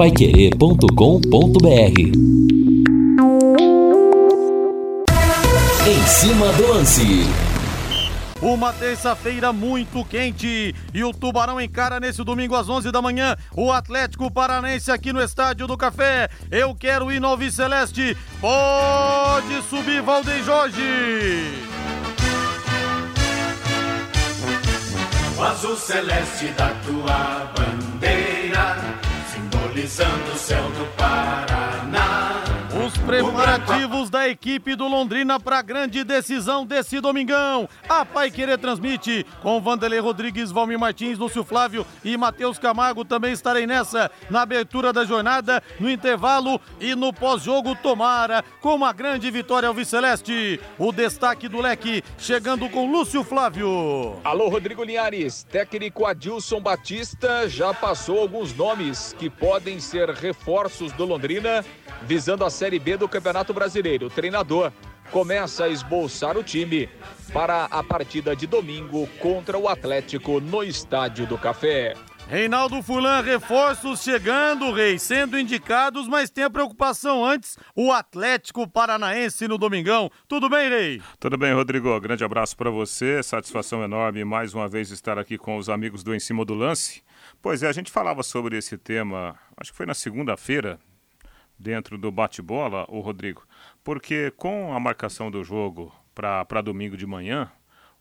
[0.00, 2.00] paiquerê.com.br
[5.86, 7.26] Em cima do lance.
[8.40, 13.70] Uma terça-feira muito quente e o Tubarão encara nesse domingo às 11 da manhã o
[13.70, 16.30] Atlético Paranense aqui no Estádio do Café.
[16.50, 18.16] Eu quero ir no Alvi Celeste.
[18.40, 20.80] Pode subir, Valdeir Jorge.
[25.36, 28.29] O azul celeste da tua bandeira,
[29.80, 31.49] simbolizando o céu do Paraná.
[33.10, 37.68] Os preparativos da equipe do Londrina para a grande decisão desse domingão.
[37.88, 43.04] A Pai Querer transmite com Vanderlei Rodrigues, Valmir Martins, Lúcio Flávio e Matheus Camargo.
[43.04, 47.74] Também estarei nessa na abertura da jornada, no intervalo e no pós-jogo.
[47.74, 50.60] Tomara com uma grande vitória ao Viceleste.
[50.78, 54.20] O destaque do leque chegando com Lúcio Flávio.
[54.22, 55.42] Alô, Rodrigo Linhares.
[55.42, 61.64] Técnico Adilson Batista já passou alguns nomes que podem ser reforços do Londrina
[62.02, 64.06] visando a Série B do Campeonato Brasileiro.
[64.06, 64.70] O treinador
[65.10, 66.88] começa a esboçar o time
[67.32, 71.94] para a partida de domingo contra o Atlético no Estádio do Café.
[72.28, 79.48] Reinaldo Fulan, reforços chegando, Rei, sendo indicados, mas tem a preocupação antes, o Atlético Paranaense
[79.48, 80.08] no Domingão.
[80.28, 81.02] Tudo bem, Rei?
[81.18, 81.98] Tudo bem, Rodrigo.
[81.98, 83.20] Grande abraço para você.
[83.20, 87.02] Satisfação enorme mais uma vez estar aqui com os amigos do Em Cima do Lance.
[87.42, 90.78] Pois é, a gente falava sobre esse tema, acho que foi na segunda-feira,
[91.60, 93.46] dentro do bate-bola, o Rodrigo,
[93.84, 97.52] porque com a marcação do jogo para domingo de manhã,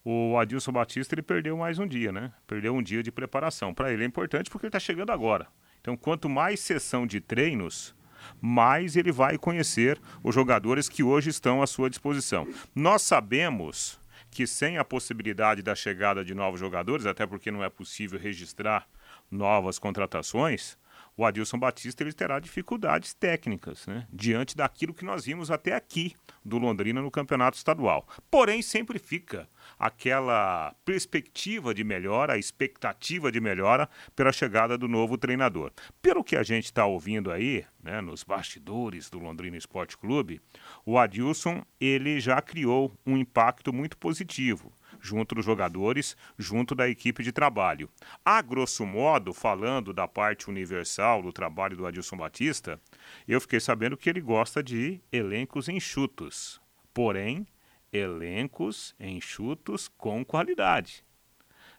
[0.03, 2.31] o Adilson Batista ele perdeu mais um dia, né?
[2.47, 3.73] Perdeu um dia de preparação.
[3.73, 5.47] Para ele é importante porque ele está chegando agora.
[5.81, 7.93] Então, quanto mais sessão de treinos,
[8.41, 12.47] mais ele vai conhecer os jogadores que hoje estão à sua disposição.
[12.73, 13.99] Nós sabemos
[14.31, 18.87] que sem a possibilidade da chegada de novos jogadores, até porque não é possível registrar
[19.29, 20.77] novas contratações,
[21.19, 24.07] o Adilson Batista ele terá dificuldades técnicas, né?
[24.09, 28.07] Diante daquilo que nós vimos até aqui do Londrina no campeonato estadual.
[28.31, 29.45] Porém, sempre fica
[29.77, 35.73] aquela perspectiva de melhora, a expectativa de melhora pela chegada do novo treinador.
[36.01, 40.41] Pelo que a gente está ouvindo aí, né, nos bastidores do Londrina Esporte Clube,
[40.85, 44.71] o Adilson ele já criou um impacto muito positivo
[45.01, 47.89] junto dos jogadores, junto da equipe de trabalho.
[48.23, 52.79] A grosso modo, falando da parte universal do trabalho do Adilson Batista,
[53.27, 56.61] eu fiquei sabendo que ele gosta de elencos enxutos.
[56.93, 57.47] Porém,
[57.91, 61.03] elencos enxutos com qualidade.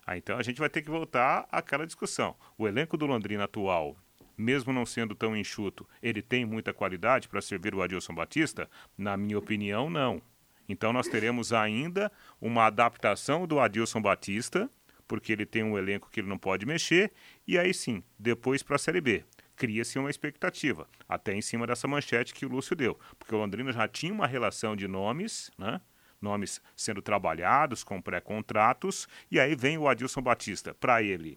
[0.07, 2.35] Ah, então a gente vai ter que voltar àquela discussão.
[2.59, 3.97] O elenco do Londrina atual,
[4.37, 8.69] mesmo não sendo tão enxuto, ele tem muita qualidade para servir o Adilson Batista?
[8.97, 10.23] Na minha opinião, não.
[10.71, 14.71] Então nós teremos ainda uma adaptação do Adilson Batista,
[15.09, 17.11] porque ele tem um elenco que ele não pode mexer,
[17.45, 19.25] e aí sim, depois para a Série B.
[19.57, 23.73] Cria-se uma expectativa, até em cima dessa manchete que o Lúcio deu, porque o Londrina
[23.73, 25.81] já tinha uma relação de nomes, né?
[26.23, 31.37] nomes sendo trabalhados com pré-contratos, e aí vem o Adilson Batista para ele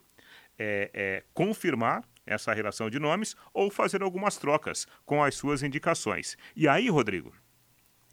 [0.60, 6.38] é, é, confirmar essa relação de nomes ou fazer algumas trocas com as suas indicações.
[6.56, 7.34] E aí, Rodrigo,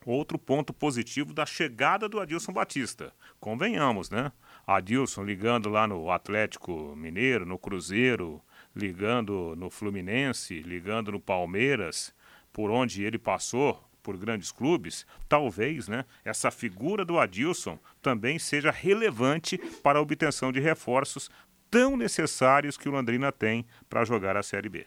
[0.07, 3.13] Outro ponto positivo da chegada do Adilson Batista.
[3.39, 4.33] Convenhamos, né?
[4.67, 8.43] Adilson ligando lá no Atlético Mineiro, no Cruzeiro,
[8.75, 12.15] ligando no Fluminense, ligando no Palmeiras,
[12.53, 18.71] por onde ele passou por grandes clubes, talvez, né, essa figura do Adilson também seja
[18.71, 21.31] relevante para a obtenção de reforços
[21.71, 24.87] tão necessários que o Londrina tem para jogar a Série B.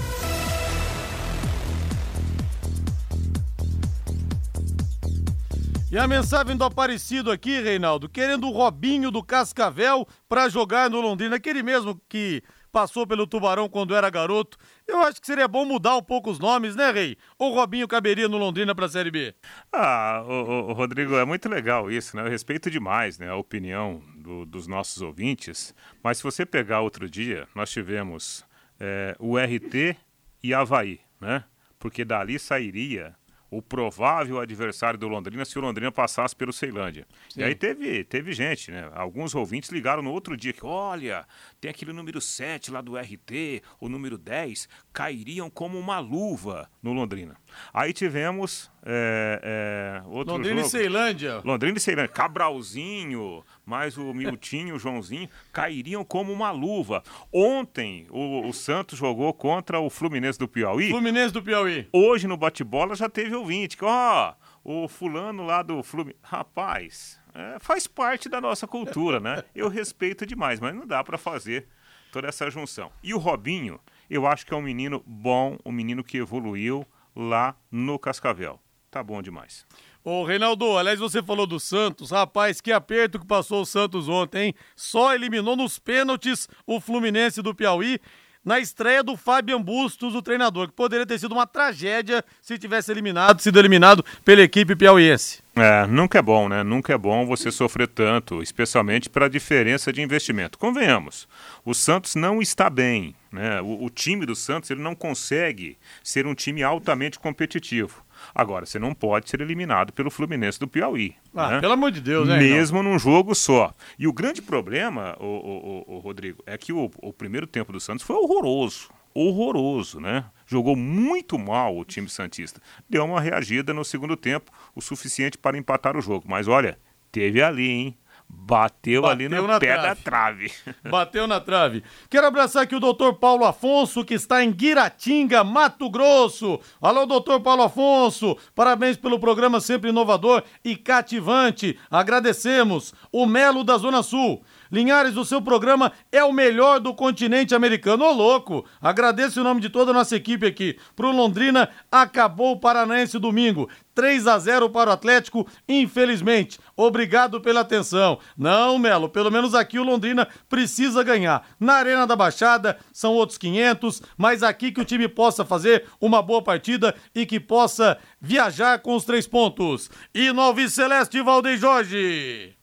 [5.96, 11.00] E a mensagem do Aparecido aqui, Reinaldo, querendo o Robinho do Cascavel para jogar no
[11.00, 14.58] Londrina, aquele mesmo que passou pelo Tubarão quando era garoto.
[14.86, 17.16] Eu acho que seria bom mudar um pouco os nomes, né, Rei?
[17.38, 19.34] O Robinho caberia no Londrina para a Série B.
[19.72, 22.26] Ah, o, o, Rodrigo, é muito legal isso, né?
[22.26, 27.08] Eu respeito demais né, a opinião do, dos nossos ouvintes, mas se você pegar outro
[27.08, 28.44] dia, nós tivemos
[28.78, 29.96] é, o RT
[30.42, 31.42] e Havaí, né?
[31.78, 33.16] Porque dali sairia
[33.50, 37.06] o provável adversário do Londrina se o Londrina passasse pelo Ceilândia.
[37.28, 37.40] Sim.
[37.40, 38.90] E aí teve, teve gente, né?
[38.94, 41.26] Alguns ouvintes ligaram no outro dia que, olha,
[41.60, 46.92] tem aquele número 7 lá do RT, o número 10, cairiam como uma luva no
[46.92, 47.36] Londrina.
[47.72, 50.68] Aí tivemos é, é, outro Londrina jogo.
[50.68, 51.40] e Ceilândia.
[51.44, 52.12] Londrina e Ceilândia.
[52.12, 57.02] Cabralzinho, mais o Miltinho, o Joãozinho, cairiam como uma luva.
[57.32, 60.88] Ontem o, o, Santos jogou contra o Fluminense do Piauí.
[60.88, 61.88] Fluminense do Piauí.
[61.92, 66.20] Hoje no bate-bola já teve ouvinte ó, o fulano lá do Fluminense.
[66.22, 69.42] Rapaz, é, faz parte da nossa cultura, né?
[69.52, 71.66] Eu respeito demais, mas não dá para fazer
[72.12, 72.92] toda essa junção.
[73.02, 76.86] E o Robinho, eu acho que é um menino bom, um menino que evoluiu
[77.16, 78.60] lá no Cascavel.
[78.92, 79.66] Tá bom demais.
[80.08, 82.12] Ô, Reinaldo, aliás, você falou do Santos.
[82.12, 84.54] Rapaz, que aperto que passou o Santos ontem, hein?
[84.76, 87.98] Só eliminou nos pênaltis o Fluminense do Piauí
[88.44, 92.92] na estreia do Fabian Bustos, o treinador, que poderia ter sido uma tragédia se tivesse
[92.92, 95.42] eliminado, sido eliminado pela equipe piauiense.
[95.56, 96.62] É, nunca é bom, né?
[96.62, 100.56] Nunca é bom você sofrer tanto, especialmente pela diferença de investimento.
[100.56, 101.26] Convenhamos,
[101.64, 103.60] o Santos não está bem, né?
[103.60, 108.05] O, o time do Santos ele não consegue ser um time altamente competitivo.
[108.34, 111.14] Agora, você não pode ser eliminado pelo Fluminense do Piauí.
[111.34, 111.60] Ah, né?
[111.60, 112.38] pelo amor de Deus, né?
[112.38, 113.72] Mesmo num jogo só.
[113.98, 117.80] E o grande problema, o, o, o Rodrigo, é que o, o primeiro tempo do
[117.80, 118.90] Santos foi horroroso.
[119.14, 120.24] Horroroso, né?
[120.46, 122.60] Jogou muito mal o time Santista.
[122.88, 126.26] Deu uma reagida no segundo tempo, o suficiente para empatar o jogo.
[126.28, 126.78] Mas olha,
[127.10, 127.98] teve ali, hein?
[128.28, 129.82] Bateu, Bateu ali no pé trave.
[129.88, 130.52] da trave.
[130.88, 131.82] Bateu na trave.
[132.08, 136.60] Quero abraçar aqui o doutor Paulo Afonso, que está em Guiratinga, Mato Grosso.
[136.80, 138.36] Alô, doutor Paulo Afonso.
[138.54, 141.76] Parabéns pelo programa sempre inovador e cativante.
[141.90, 142.94] Agradecemos.
[143.10, 144.42] O Melo da Zona Sul.
[144.70, 148.04] Linhares, o seu programa é o melhor do continente americano.
[148.04, 148.64] Ô, louco!
[148.80, 150.76] Agradeço o nome de toda a nossa equipe aqui.
[150.94, 153.68] Pro Londrina, acabou o Paranaense domingo.
[153.96, 156.60] 3 a 0 para o Atlético, infelizmente.
[156.76, 158.18] Obrigado pela atenção.
[158.36, 161.48] Não, Melo, pelo menos aqui o Londrina precisa ganhar.
[161.58, 166.20] Na Arena da Baixada são outros 500, mas aqui que o time possa fazer uma
[166.20, 169.90] boa partida e que possa viajar com os três pontos.
[170.14, 172.55] E no Alves Celeste, Valdeir Jorge.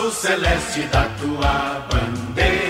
[0.00, 2.69] Azul celeste da tua bandeira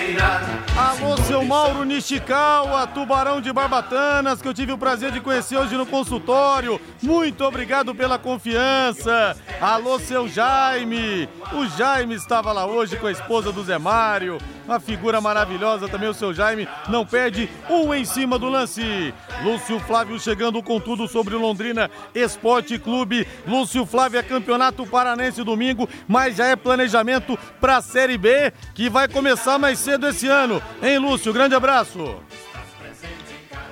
[1.30, 5.86] seu Mauro Nishikawa, tubarão de Barbatanas, que eu tive o prazer de conhecer hoje no
[5.86, 6.80] consultório.
[7.00, 9.36] Muito obrigado pela confiança.
[9.60, 11.28] Alô, seu Jaime.
[11.52, 14.38] O Jaime estava lá hoje com a esposa do Zé Mário.
[14.66, 16.66] Uma figura maravilhosa também, o seu Jaime.
[16.88, 19.14] Não perde um em cima do lance.
[19.44, 23.26] Lúcio Flávio chegando com tudo sobre Londrina Esporte Clube.
[23.46, 28.90] Lúcio Flávio é campeonato paranense domingo, mas já é planejamento para a Série B, que
[28.90, 30.60] vai começar mais cedo esse ano.
[30.82, 31.19] Hein, Lúcio?
[31.28, 31.98] Grande abraço.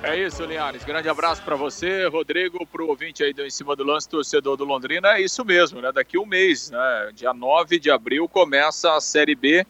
[0.03, 0.83] É isso, Linhares.
[0.83, 4.55] Grande abraço para você, Rodrigo, para o ouvinte aí do Em Cima do Lance, torcedor
[4.55, 5.15] do Londrina.
[5.15, 5.91] É isso mesmo, né?
[5.91, 7.11] Daqui um mês, né?
[7.13, 9.65] Dia 9 de abril, começa a Série B.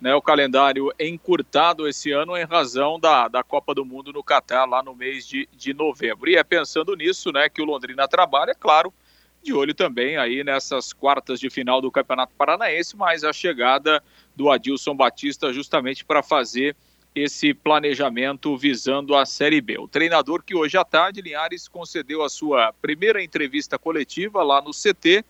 [0.00, 4.64] Né, o calendário encurtado esse ano em razão da, da Copa do Mundo no Catar,
[4.64, 6.30] lá no mês de, de novembro.
[6.30, 8.94] E é pensando nisso né, que o Londrina trabalha, é claro,
[9.42, 14.02] de olho também aí nessas quartas de final do Campeonato Paranaense, mas a chegada
[14.34, 16.74] do Adilson Batista justamente para fazer
[17.14, 19.78] esse planejamento visando a Série B.
[19.78, 24.70] O treinador que hoje à tarde, Linhares, concedeu a sua primeira entrevista coletiva lá no
[24.70, 25.24] CT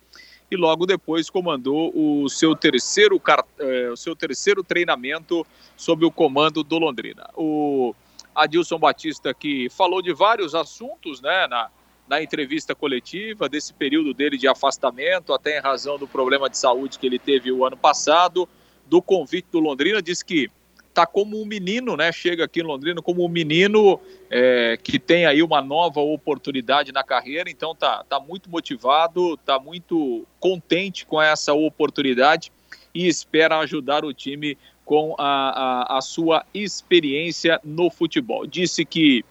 [0.50, 3.20] e logo depois comandou o seu terceiro,
[3.58, 5.46] eh, o seu terceiro treinamento
[5.76, 7.30] sob o comando do Londrina.
[7.34, 7.94] O
[8.34, 11.70] Adilson Batista que falou de vários assuntos né, na,
[12.08, 16.98] na entrevista coletiva, desse período dele de afastamento, até em razão do problema de saúde
[16.98, 18.48] que ele teve o ano passado,
[18.86, 20.50] do convite do Londrina, disse que
[20.92, 22.10] tá como um menino, né?
[22.12, 27.02] Chega aqui em Londrina como um menino é, que tem aí uma nova oportunidade na
[27.02, 32.52] carreira, então tá, tá muito motivado, tá muito contente com essa oportunidade
[32.94, 38.46] e espera ajudar o time com a, a, a sua experiência no futebol.
[38.46, 39.24] Disse que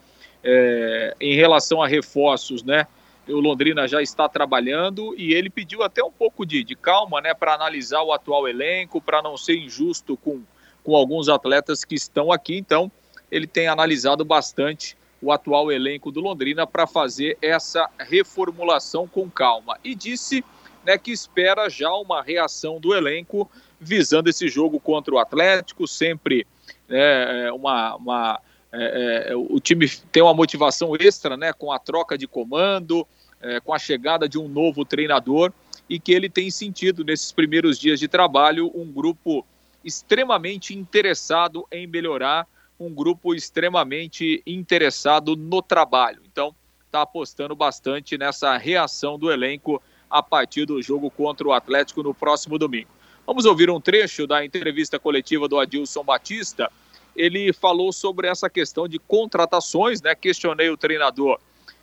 [0.43, 2.87] é, em relação a reforços, né?
[3.27, 7.33] O Londrina já está trabalhando e ele pediu até um pouco de, de calma, né,
[7.33, 10.41] para analisar o atual elenco, para não ser injusto com
[10.89, 12.57] com alguns atletas que estão aqui.
[12.57, 12.91] Então,
[13.29, 19.77] ele tem analisado bastante o atual elenco do Londrina para fazer essa reformulação com calma.
[19.83, 20.43] E disse
[20.83, 23.47] né, que espera já uma reação do elenco
[23.79, 26.47] visando esse jogo contra o Atlético, sempre
[26.87, 28.41] né, uma, uma
[28.73, 33.07] é, é, o time tem uma motivação extra né, com a troca de comando,
[33.39, 35.53] é, com a chegada de um novo treinador
[35.87, 39.45] e que ele tem sentido nesses primeiros dias de trabalho um grupo
[39.89, 42.47] extremamente interessado em melhorar,
[42.79, 46.21] um grupo extremamente interessado no trabalho.
[46.31, 46.55] Então,
[46.85, 52.13] está apostando bastante nessa reação do elenco a partir do jogo contra o Atlético no
[52.13, 52.89] próximo domingo.
[53.27, 56.71] Vamos ouvir um trecho da entrevista coletiva do Adilson Batista.
[57.15, 60.15] Ele falou sobre essa questão de contratações, né?
[60.15, 61.39] Questionei o treinador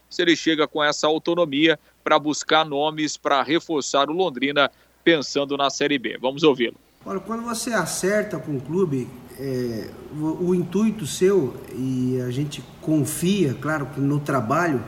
[0.09, 4.71] se ele chega com essa autonomia para buscar nomes para reforçar o Londrina
[5.05, 6.17] pensando na Série B.
[6.19, 6.86] Vamos ouvi-lo.
[7.09, 9.09] Olha, quando você acerta com o clube,
[9.39, 14.83] é, o, o, intuito seu, e a gente confia, claro, no trabalho,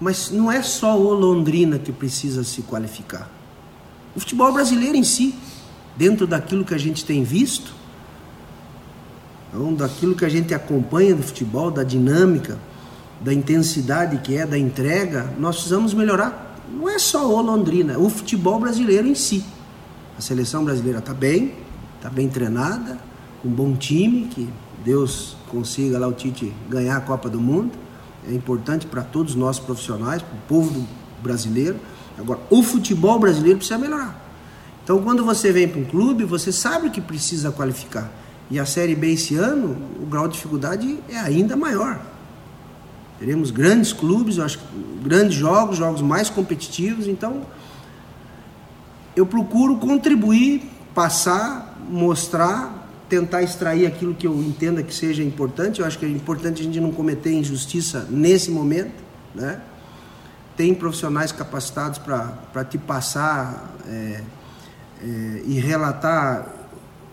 [0.00, 3.30] mas não é só o Londrina que precisa se qualificar.
[4.16, 5.34] O futebol brasileiro em si,
[5.98, 7.74] dentro daquilo que a gente tem visto,
[9.50, 12.58] então, daquilo que a gente acompanha do futebol, da dinâmica,
[13.20, 16.58] da intensidade que é, da entrega, nós precisamos melhorar.
[16.72, 19.44] Não é só o Londrina, é o futebol brasileiro em si.
[20.20, 21.54] A seleção brasileira está bem,
[21.96, 22.98] está bem treinada,
[23.40, 24.46] com um bom time, que
[24.84, 27.70] Deus consiga lá o Tite ganhar a Copa do Mundo.
[28.28, 30.86] É importante para todos nós profissionais, para o povo
[31.22, 31.76] brasileiro.
[32.18, 34.14] Agora, o futebol brasileiro precisa melhorar.
[34.84, 38.12] Então, quando você vem para um clube, você sabe que precisa qualificar.
[38.50, 41.98] E a Série B esse ano, o grau de dificuldade é ainda maior.
[43.18, 44.60] Teremos grandes clubes, eu acho,
[45.02, 47.06] grandes jogos, jogos mais competitivos.
[47.06, 47.46] Então,
[49.16, 50.62] eu procuro contribuir,
[50.94, 55.80] passar, mostrar, tentar extrair aquilo que eu entenda que seja importante.
[55.80, 58.94] Eu acho que é importante a gente não cometer injustiça nesse momento,
[59.34, 59.60] né?
[60.56, 64.22] Tem profissionais capacitados para te passar é,
[65.02, 66.46] é, e relatar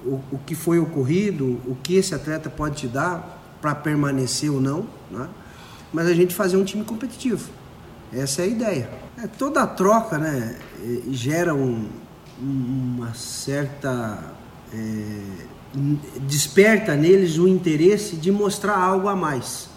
[0.06, 4.62] o, o, que foi ocorrido, o que esse atleta pode te dar para permanecer ou
[4.62, 5.27] não, né?
[5.92, 7.50] Mas a gente fazer um time competitivo.
[8.13, 9.07] Essa é a ideia.
[9.18, 10.56] É, toda troca né,
[11.10, 11.88] gera um,
[12.40, 14.36] uma certa.
[14.72, 15.58] É,
[16.22, 19.70] desperta neles o interesse de mostrar algo a mais.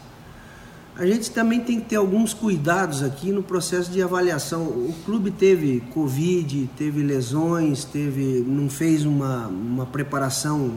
[0.97, 4.63] A gente também tem que ter alguns cuidados aqui no processo de avaliação.
[4.65, 10.71] O clube teve Covid, teve lesões, teve, não fez uma, uma preparação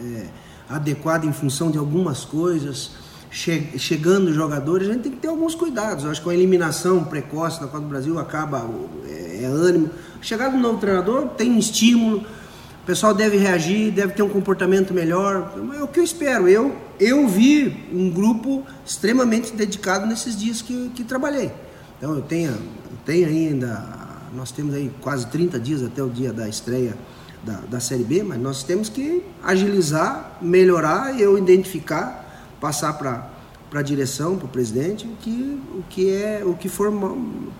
[0.00, 0.26] é,
[0.68, 2.90] adequada em função de algumas coisas
[3.30, 6.04] che chegando jogadores, a gente tem que ter alguns cuidados.
[6.04, 8.68] Eu acho que a eliminação precoce da Copa do Brasil acaba,
[9.06, 9.90] é, é ânimo.
[10.20, 14.94] Chegado um novo treinador, tem um estímulo, o pessoal deve reagir, deve ter um comportamento
[14.94, 15.54] melhor.
[15.78, 16.48] É o que eu espero.
[16.48, 21.52] Eu, eu vi um grupo extremamente dedicado nesses dias que, que trabalhei.
[21.98, 23.84] Então eu tenho, eu tenho ainda,
[24.34, 26.94] nós temos aí quase 30 dias até o dia da estreia
[27.44, 32.27] da, da Série B, mas nós temos que agilizar, melhorar e eu identificar
[32.60, 33.38] passar para
[33.70, 36.92] para a direção, para o presidente, o que, o que é o que for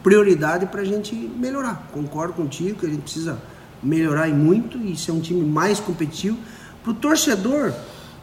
[0.02, 1.88] prioridade para a gente melhorar.
[1.93, 3.38] Concordo contigo que a gente precisa
[3.83, 6.38] melhorar e muito e ser um time mais competitivo.
[6.83, 7.73] Para o torcedor,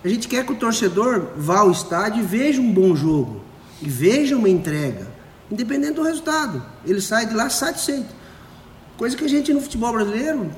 [0.04, 3.42] a gente quer que o torcedor vá ao estádio e veja um bom jogo
[3.82, 5.08] e veja uma entrega,
[5.52, 6.64] independente do resultado.
[6.86, 8.14] Ele sai de lá satisfeito.
[8.98, 10.50] Coisa que a gente no futebol brasileiro,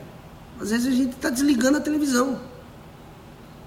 [0.61, 2.39] às vezes a gente está desligando a televisão.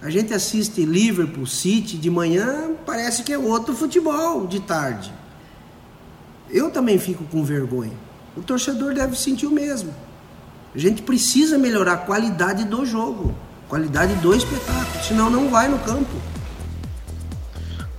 [0.02, 5.12] A gente assiste Liverpool, City de manhã, parece que é outro futebol de tarde.
[6.48, 7.92] Eu também fico com vergonha.
[8.34, 9.94] O torcedor deve sentir o mesmo.
[10.74, 13.34] A gente precisa melhorar a qualidade do jogo,
[13.68, 16.16] qualidade do espetáculo, senão não vai no campo.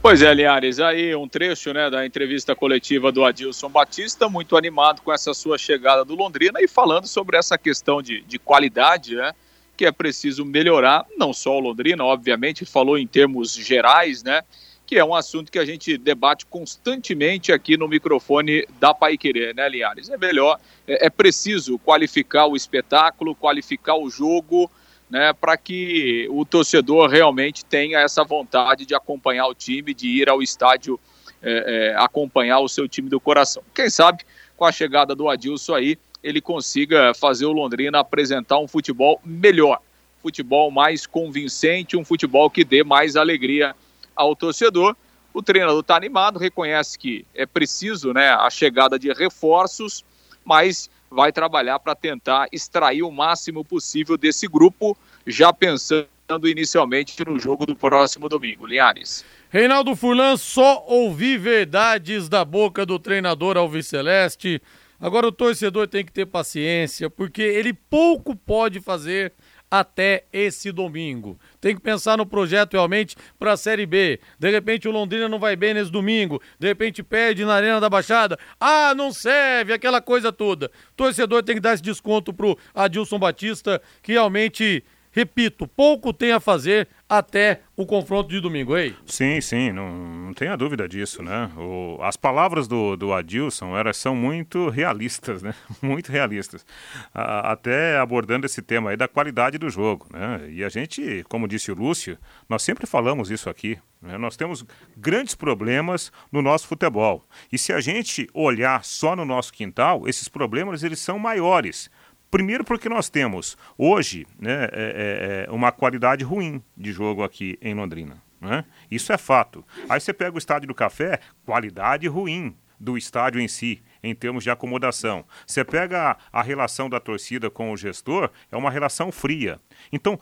[0.01, 5.03] Pois é, Linhares, aí um trecho né, da entrevista coletiva do Adilson Batista, muito animado
[5.03, 9.33] com essa sua chegada do Londrina e falando sobre essa questão de, de qualidade, né?
[9.75, 14.41] Que é preciso melhorar, não só o Londrina, obviamente, falou em termos gerais, né?
[14.85, 19.55] Que é um assunto que a gente debate constantemente aqui no microfone da Pai Querer,
[19.55, 20.09] né, Linhares?
[20.09, 24.69] É melhor, é, é preciso qualificar o espetáculo, qualificar o jogo,
[25.09, 30.29] né, para que o torcedor realmente tenha essa vontade de acompanhar o time, de ir
[30.29, 30.99] ao estádio
[31.41, 33.63] é, é, acompanhar o seu time do coração.
[33.73, 34.23] Quem sabe,
[34.55, 39.79] com a chegada do Adilson aí, ele consiga fazer o Londrina apresentar um futebol melhor,
[40.21, 43.75] futebol mais convincente, um futebol que dê mais alegria
[44.15, 44.95] ao torcedor.
[45.33, 50.03] O treinador está animado, reconhece que é preciso né, a chegada de reforços,
[50.43, 56.07] mas vai trabalhar para tentar extrair o máximo possível desse grupo, já pensando
[56.45, 58.65] inicialmente no jogo do próximo domingo.
[58.65, 59.25] Linhares.
[59.49, 64.61] Reinaldo Furlan, só ouvi verdades da boca do treinador Alviceleste.
[65.01, 69.33] Agora o torcedor tem que ter paciência, porque ele pouco pode fazer
[69.71, 71.39] até esse domingo.
[71.61, 74.19] Tem que pensar no projeto realmente para a Série B.
[74.37, 77.89] De repente o Londrina não vai bem nesse domingo, de repente perde na Arena da
[77.89, 78.37] Baixada.
[78.59, 80.69] Ah, não serve, aquela coisa toda.
[80.95, 86.39] Torcedor tem que dar esse desconto pro Adilson Batista, que realmente repito, pouco tem a
[86.39, 88.95] fazer até o confronto de domingo, hein?
[89.05, 91.51] Sim, sim, não, não tenha dúvida disso, né?
[91.57, 95.53] O, as palavras do, do Adilson elas são muito realistas, né?
[95.81, 96.65] Muito realistas.
[97.13, 100.47] A, até abordando esse tema aí da qualidade do jogo, né?
[100.49, 103.77] E a gente, como disse o Lúcio, nós sempre falamos isso aqui.
[104.01, 104.17] Né?
[104.17, 104.65] Nós temos
[104.95, 107.23] grandes problemas no nosso futebol.
[107.51, 111.89] E se a gente olhar só no nosso quintal, esses problemas eles são maiores
[112.31, 117.59] Primeiro porque nós temos hoje né, é, é, é, uma qualidade ruim de jogo aqui
[117.61, 118.23] em Londrina.
[118.39, 118.63] Né?
[118.89, 119.65] Isso é fato.
[119.89, 124.43] Aí você pega o Estádio do Café, qualidade ruim do estádio em si, em termos
[124.43, 125.25] de acomodação.
[125.45, 129.59] Você pega a, a relação da torcida com o gestor, é uma relação fria.
[129.91, 130.19] Então,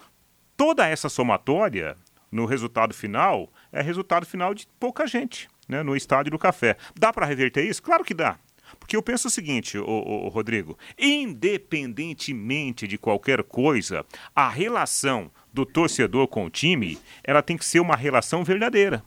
[0.58, 1.96] toda essa somatória
[2.32, 6.76] no resultado final é resultado final de pouca gente né, no Estádio do Café.
[7.00, 7.82] Dá para reverter isso?
[7.82, 8.38] Claro que dá.
[8.80, 15.66] Porque eu penso o seguinte, ô, ô, Rodrigo, independentemente de qualquer coisa, a relação do
[15.66, 19.04] torcedor com o time, ela tem que ser uma relação verdadeira.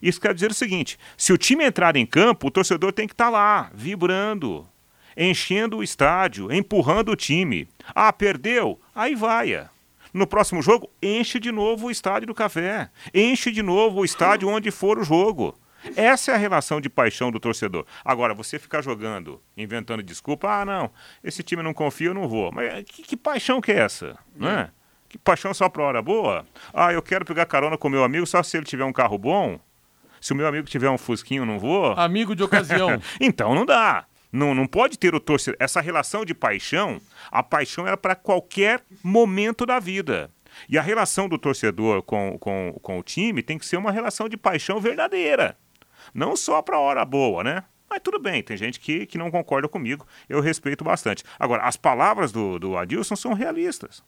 [0.00, 3.14] Isso quer dizer o seguinte: se o time entrar em campo, o torcedor tem que
[3.14, 4.66] estar tá lá, vibrando,
[5.16, 7.68] enchendo o estádio, empurrando o time.
[7.94, 8.80] Ah, perdeu?
[8.94, 9.68] Aí vai.
[10.12, 12.88] No próximo jogo, enche de novo o estádio do café.
[13.12, 15.58] Enche de novo o estádio onde for o jogo.
[15.96, 17.86] Essa é a relação de paixão do torcedor.
[18.04, 20.90] Agora, você ficar jogando, inventando desculpa, ah, não,
[21.22, 22.50] esse time não confia, eu não vou.
[22.52, 24.16] Mas que, que paixão que é essa?
[24.34, 24.70] Não é?
[25.08, 26.44] Que paixão só pra hora boa?
[26.72, 29.60] Ah, eu quero pegar carona com meu amigo só se ele tiver um carro bom?
[30.20, 31.92] Se o meu amigo tiver um fusquinho, não vou?
[31.92, 33.00] Amigo de ocasião.
[33.20, 34.06] então não dá.
[34.32, 35.56] Não, não pode ter o torcedor.
[35.60, 40.28] Essa relação de paixão, a paixão é para qualquer momento da vida.
[40.68, 44.28] E a relação do torcedor com, com, com o time tem que ser uma relação
[44.28, 45.56] de paixão verdadeira.
[46.14, 47.64] Não só para hora boa, né?
[47.90, 51.24] Mas tudo bem, tem gente que, que não concorda comigo, eu respeito bastante.
[51.38, 54.02] Agora, as palavras do, do Adilson são realistas.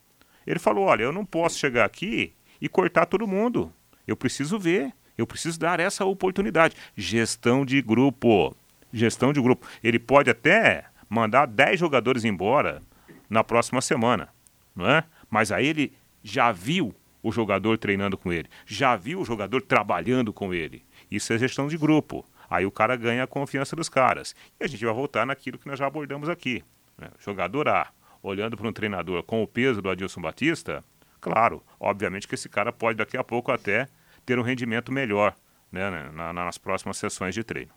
[0.47, 3.73] Ele falou: olha, eu não posso chegar aqui e cortar todo mundo.
[4.07, 6.77] Eu preciso ver, eu preciso dar essa oportunidade.
[6.97, 8.57] Gestão de grupo.
[8.93, 9.67] Gestão de grupo.
[9.83, 12.81] Ele pode até mandar 10 jogadores embora
[13.29, 14.29] na próxima semana,
[14.75, 15.05] não é?
[15.29, 15.93] Mas aí ele
[16.23, 20.85] já viu o jogador treinando com ele, já viu o jogador trabalhando com ele.
[21.11, 22.25] Isso é gestão de grupo.
[22.49, 24.35] Aí o cara ganha a confiança dos caras.
[24.61, 26.65] E a gente vai voltar naquilo que nós já abordamos aqui.
[26.97, 27.09] Né?
[27.19, 27.89] Jogador A,
[28.23, 30.85] olhando para um treinador com o peso do Adilson Batista,
[31.21, 33.89] claro, obviamente que esse cara pode daqui a pouco até
[34.25, 35.35] ter um rendimento melhor
[35.71, 35.91] né,
[36.33, 37.73] nas próximas sessões de treino.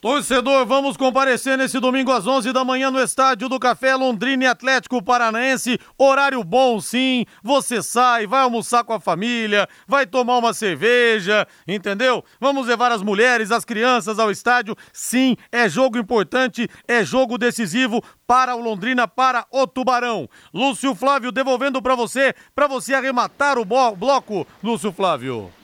[0.00, 4.46] Torcedor, vamos comparecer nesse domingo às 11 da manhã no Estádio do Café Londrina e
[4.46, 5.78] Atlético Paranaense.
[5.98, 7.26] Horário bom, sim.
[7.42, 12.24] Você sai, vai almoçar com a família, vai tomar uma cerveja, entendeu?
[12.40, 14.74] Vamos levar as mulheres, as crianças ao estádio.
[14.90, 20.26] Sim, é jogo importante, é jogo decisivo para o Londrina, para o Tubarão.
[20.54, 25.59] Lúcio Flávio devolvendo para você, para você arrematar o bloco, Lúcio Flávio.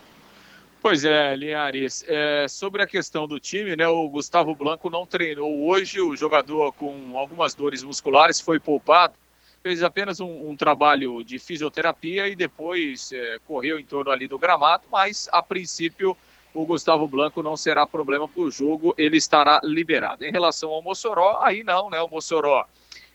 [0.86, 2.04] Pois é, Linhares.
[2.06, 3.88] É, sobre a questão do time, né?
[3.88, 6.00] O Gustavo Blanco não treinou hoje.
[6.00, 9.14] O jogador com algumas dores musculares foi poupado.
[9.64, 14.38] Fez apenas um, um trabalho de fisioterapia e depois é, correu em torno ali do
[14.38, 14.84] gramado.
[14.88, 16.16] Mas a princípio
[16.54, 18.94] o Gustavo Blanco não será problema para o jogo.
[18.96, 20.24] Ele estará liberado.
[20.24, 22.00] Em relação ao Mossoró, aí não, né?
[22.00, 22.64] O Mossoró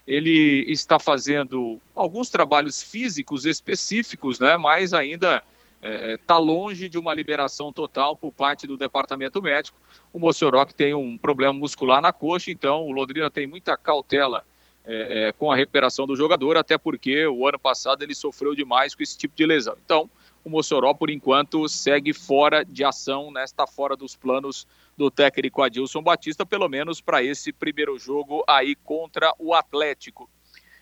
[0.06, 4.58] ele está fazendo alguns trabalhos físicos específicos, né?
[4.58, 5.42] Mas ainda
[5.82, 9.78] está é, tá longe de uma liberação total por parte do departamento médico.
[10.14, 14.46] O Mossoró que tem um problema muscular na coxa, então o Londrina tem muita cautela
[14.86, 18.96] é, é, com a recuperação do jogador, até porque o ano passado ele sofreu demais
[18.96, 19.76] com esse tipo de lesão.
[19.84, 20.10] Então,
[20.44, 23.44] o Mossoró, por enquanto, segue fora de ação, né?
[23.44, 24.68] está fora dos planos
[24.98, 30.30] do técnico Adilson Batista, pelo menos para esse primeiro jogo aí contra o Atlético.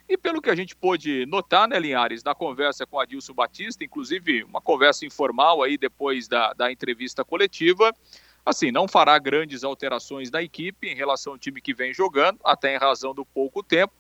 [0.10, 4.44] E pelo que a gente pôde notar, né, Linhares, na conversa com Adilson Batista, inclusive
[4.44, 7.96] uma conversa informal aí depois da, da entrevista coletiva,
[8.44, 12.74] assim, não fará grandes alterações na equipe em relação ao time que vem jogando, até
[12.74, 13.94] em razão do pouco tempo.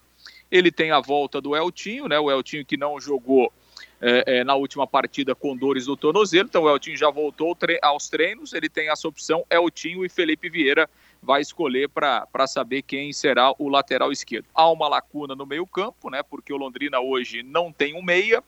[0.49, 2.19] Ele tem a volta do Eltinho, né?
[2.19, 3.53] O Eltinho que não jogou
[4.01, 7.77] é, é, na última partida com dores no tornozelo, então o Eltinho já voltou tre
[7.83, 10.89] aos treinos, ele tem essa opção, Eltinho e Felipe Vieira
[11.21, 14.45] vai escolher para saber quem será o lateral esquerdo.
[14.53, 16.23] Há uma lacuna no meio-campo, né?
[16.23, 18.43] Porque o Londrina hoje não tem um meia,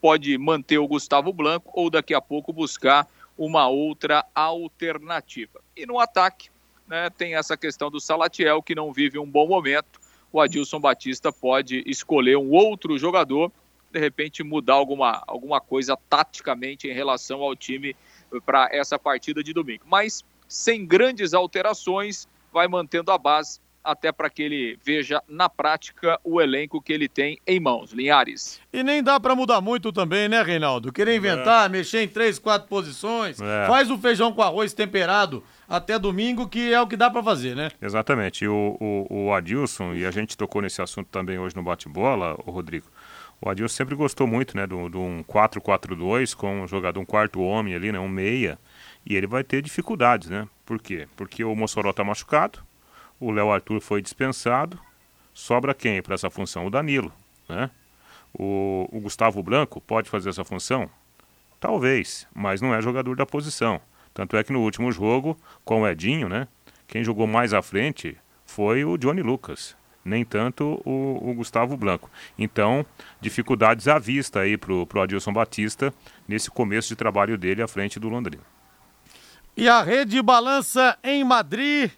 [0.00, 5.60] pode manter o Gustavo Blanco ou daqui a pouco buscar uma outra alternativa.
[5.76, 6.50] E no ataque,
[6.86, 10.00] né, tem essa questão do Salatiel, que não vive um bom momento.
[10.32, 13.50] O Adilson Batista pode escolher um outro jogador,
[13.90, 17.94] de repente mudar alguma, alguma coisa taticamente em relação ao time
[18.44, 19.84] para essa partida de domingo.
[19.86, 26.20] Mas sem grandes alterações, vai mantendo a base até para que ele veja na prática
[26.22, 27.92] o elenco que ele tem em mãos.
[27.92, 28.60] Linhares.
[28.72, 30.92] E nem dá para mudar muito também, né, Reinaldo?
[30.92, 31.68] Querer inventar, é.
[31.68, 33.66] mexer em três, quatro posições, é.
[33.66, 37.56] faz o feijão com arroz temperado até domingo, que é o que dá para fazer,
[37.56, 37.70] né?
[37.80, 38.44] Exatamente.
[38.44, 42.38] E o, o, o, Adilson, e a gente tocou nesse assunto também hoje no bate-bola,
[42.46, 42.86] o Rodrigo.
[43.40, 47.74] O Adilson sempre gostou muito, né, de um 4-4-2 com um jogador, um quarto homem
[47.74, 48.58] ali, né, um meia.
[49.04, 50.48] E ele vai ter dificuldades, né?
[50.64, 51.08] Por quê?
[51.16, 52.60] Porque o Mossoró está machucado,
[53.18, 54.78] o Léo Arthur foi dispensado,
[55.34, 56.66] sobra quem para essa função?
[56.66, 57.12] O Danilo,
[57.48, 57.70] né?
[58.32, 60.88] O, o, Gustavo Branco pode fazer essa função?
[61.60, 63.80] Talvez, mas não é jogador da posição.
[64.14, 66.48] Tanto é que no último jogo, com o Edinho, né?
[66.86, 72.10] Quem jogou mais à frente foi o Johnny Lucas, nem tanto o, o Gustavo Blanco.
[72.38, 72.84] Então,
[73.20, 75.92] dificuldades à vista aí para o Adilson Batista
[76.26, 78.51] nesse começo de trabalho dele à frente do Londrina.
[79.56, 81.90] E a rede balança em Madrid.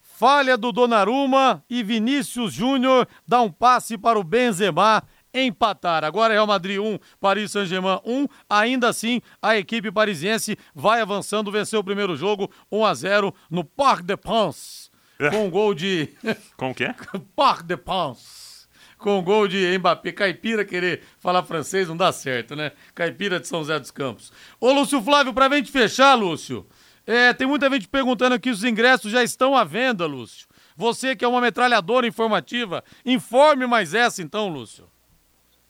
[0.00, 6.04] Falha do Donnarumma e Vinícius Júnior dá um passe para o Benzema empatar.
[6.04, 8.26] Agora Real Madrid 1, Paris Saint-Germain 1.
[8.50, 13.64] Ainda assim, a equipe parisiense vai avançando, venceu o primeiro jogo 1 a 0 no
[13.64, 14.90] Parc des Princes.
[15.18, 15.30] É.
[15.30, 16.08] Com gol de
[16.56, 16.94] Com o quê?
[17.34, 18.68] Parc des Princes.
[18.98, 20.10] Com gol de Mbappé.
[20.10, 22.72] Caipira querer falar francês não dá certo, né?
[22.94, 24.32] Caipira de São José dos Campos.
[24.60, 26.66] Ô Lúcio Flávio, pra gente fechar, Lúcio,
[27.08, 30.46] é, tem muita gente perguntando aqui os ingressos já estão à venda, Lúcio.
[30.76, 34.86] Você que é uma metralhadora informativa, informe mais essa então, Lúcio.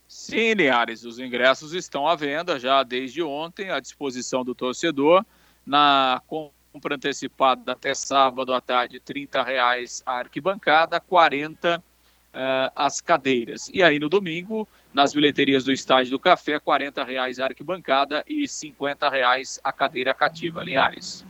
[0.08, 5.24] Sim, Linhares, os ingressos estão à venda já desde ontem, à disposição do torcedor.
[5.64, 11.80] Na compra antecipada até sábado à tarde, R$ reais a arquibancada, 40
[12.34, 13.70] uh, as cadeiras.
[13.72, 18.44] E aí no domingo, nas bilheterias do Estádio do Café, R$ reais a arquibancada e
[18.44, 20.62] R$ reais a cadeira cativa.
[20.62, 21.24] Linhares.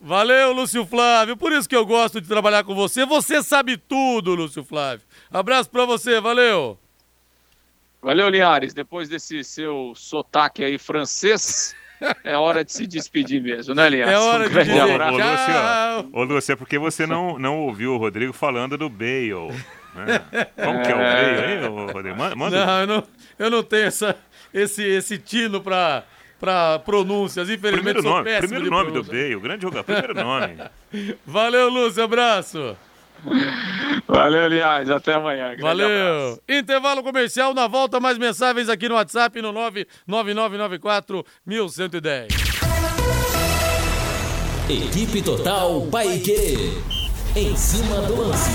[0.00, 1.36] Valeu, Lúcio Flávio.
[1.36, 3.04] Por isso que eu gosto de trabalhar com você.
[3.04, 5.04] Você sabe tudo, Lúcio Flávio.
[5.30, 6.78] Abraço para você, valeu.
[8.00, 8.72] Valeu, Linhares.
[8.72, 11.74] Depois desse seu sotaque aí francês,
[12.24, 14.14] é hora de se despedir mesmo, né, Linhares?
[14.14, 15.14] É hora um de dizer abraço.
[15.14, 19.52] Ô, Lúcio, ô, Lúcio, é porque você não, não ouviu o Rodrigo falando do Bale.
[19.94, 20.48] Né?
[20.56, 20.82] Como é...
[20.82, 22.16] que é o Bale aí, Rodrigo?
[22.36, 22.66] Manda.
[22.66, 23.04] Não, eu não,
[23.38, 24.16] eu não tenho essa,
[24.52, 26.04] esse, esse tino pra
[26.38, 27.48] para pronúncias.
[27.48, 30.56] Infelizmente, primeiro nome, primeiro nome do Bale, grande jogador, primeiro nome.
[31.24, 32.76] Valeu, Lúcio, abraço.
[34.06, 35.56] Valeu, aliás, até amanhã.
[35.60, 35.86] Valeu.
[35.86, 36.42] Abraço.
[36.48, 42.28] Intervalo comercial, na volta mais mensagens aqui no WhatsApp no 99994 1110.
[44.68, 46.72] Equipe Total Paique.
[47.36, 48.50] Em cima do lance.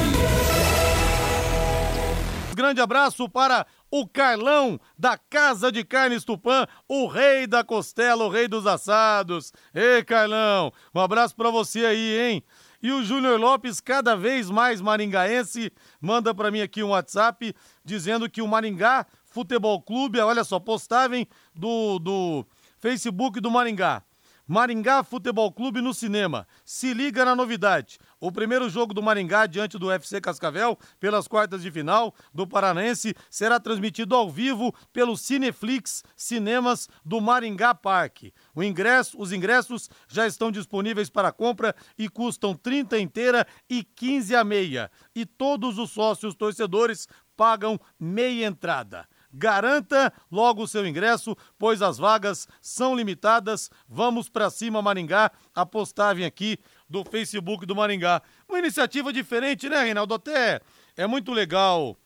[2.55, 8.29] Grande abraço para o Carlão da Casa de Carnes Tupã, o rei da costela, o
[8.29, 9.53] rei dos assados.
[9.73, 12.43] Ei, Carlão, um abraço para você aí, hein?
[12.81, 18.29] E o Júnior Lopes, cada vez mais maringaense, manda para mim aqui um WhatsApp dizendo
[18.29, 22.45] que o Maringá Futebol Clube, olha só, postagem do, do
[22.79, 24.03] Facebook do Maringá.
[24.47, 26.47] Maringá Futebol Clube no cinema.
[26.65, 27.99] Se liga na novidade.
[28.21, 33.15] O primeiro jogo do Maringá diante do UFC Cascavel, pelas quartas de final do Paranense,
[33.31, 38.31] será transmitido ao vivo pelo Cineflix Cinemas do Maringá Parque.
[38.53, 44.35] O ingresso, os ingressos já estão disponíveis para compra e custam 30 inteira e 15
[44.35, 44.91] a meia.
[45.15, 49.07] E todos os sócios torcedores pagam meia entrada.
[49.33, 53.71] Garanta logo o seu ingresso, pois as vagas são limitadas.
[53.87, 55.31] Vamos para cima, Maringá.
[55.55, 56.59] A postagem aqui
[56.91, 58.21] do Facebook do Maringá.
[58.47, 60.13] Uma iniciativa diferente, né, Reinaldo?
[60.13, 60.59] Até
[60.95, 61.97] é muito legal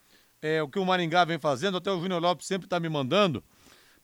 [0.42, 3.44] é, o que o Maringá vem fazendo, até o Júnior Lopes sempre está me mandando.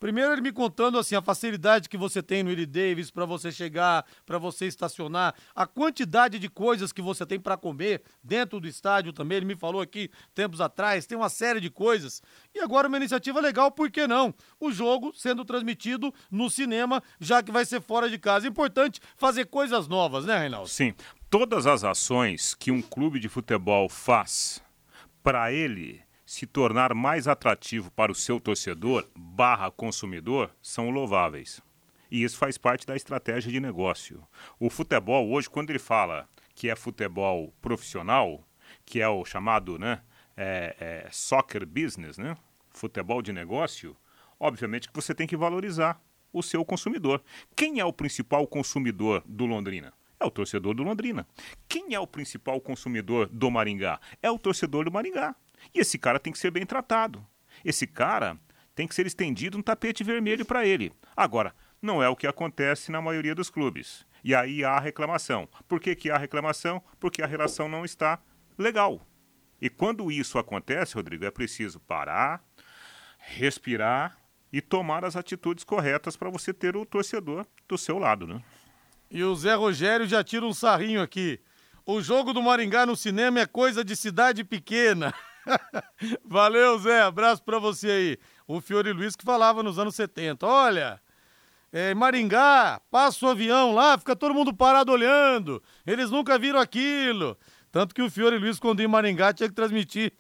[0.02, 3.52] Primeiro ele me contando assim a facilidade que você tem no Willie Davis para você
[3.52, 8.68] chegar, para você estacionar, a quantidade de coisas que você tem para comer dentro do
[8.68, 9.38] estádio também.
[9.38, 12.20] Ele me falou aqui tempos atrás, tem uma série de coisas.
[12.52, 14.34] E agora uma iniciativa legal, por que não?
[14.60, 18.48] O jogo sendo transmitido no cinema, já que vai ser fora de casa.
[18.48, 20.68] Importante fazer coisas novas, né, Reinaldo?
[20.68, 20.96] Sim.
[21.30, 24.64] Todas as ações que um clube de futebol faz
[25.22, 31.62] para ele se tornar mais atrativo para o seu torcedor barra consumidor são louváveis.
[32.10, 34.26] E isso faz parte da estratégia de negócio.
[34.58, 38.48] O futebol hoje, quando ele fala que é futebol profissional,
[38.86, 40.02] que é o chamado né,
[40.38, 42.38] é, é, soccer business, né,
[42.70, 43.94] futebol de negócio,
[44.40, 47.22] obviamente que você tem que valorizar o seu consumidor.
[47.58, 49.92] Quem é o principal consumidor do Londrina?
[50.18, 51.28] É o torcedor do Londrina.
[51.68, 54.00] Quem é o principal consumidor do Maringá?
[54.24, 55.36] É o torcedor do Maringá.
[55.74, 57.26] E esse cara tem que ser bem tratado.
[57.64, 58.38] Esse cara
[58.74, 60.92] tem que ser estendido um tapete vermelho para ele.
[61.16, 64.06] Agora, não é o que acontece na maioria dos clubes.
[64.24, 65.50] E aí há reclamação.
[65.68, 66.82] Por que, que há reclamação?
[67.00, 68.20] Porque a relação não está
[68.58, 69.06] legal.
[69.60, 72.44] E quando isso acontece, Rodrigo, é preciso parar,
[73.18, 74.18] respirar
[74.52, 78.42] e tomar as atitudes corretas para você ter o torcedor do seu lado, né?
[79.10, 81.40] E o Zé Rogério já tira um sarrinho aqui.
[81.86, 85.14] O jogo do Maringá no cinema é coisa de cidade pequena.
[86.26, 87.02] Valeu, Zé.
[87.02, 88.18] Abraço para você aí.
[88.48, 90.46] O Fiore Luiz que falava nos anos 70.
[90.46, 91.00] Olha,
[91.72, 95.62] é, Maringá, passa o avião lá, fica todo mundo parado olhando.
[95.86, 97.38] Eles nunca viram aquilo.
[97.72, 100.12] Tanto que o Fiore Luiz, quando ia em Maringá, tinha que transmitir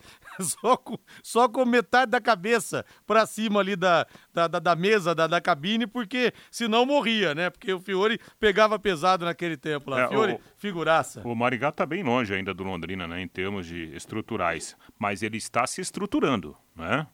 [0.61, 5.13] só com, só com metade da cabeça para cima ali da, da, da, da mesa,
[5.15, 7.49] da, da, cabine, porque senão morria, né?
[7.49, 10.01] Porque o Fiore pegava pesado naquele tempo lá.
[10.01, 11.21] É, Fiore, o, figuraça.
[11.25, 13.21] O Maringá tá bem longe ainda do Londrina, né?
[13.21, 14.75] Em termos de estruturais.
[14.97, 17.07] Mas ele está se estruturando, né?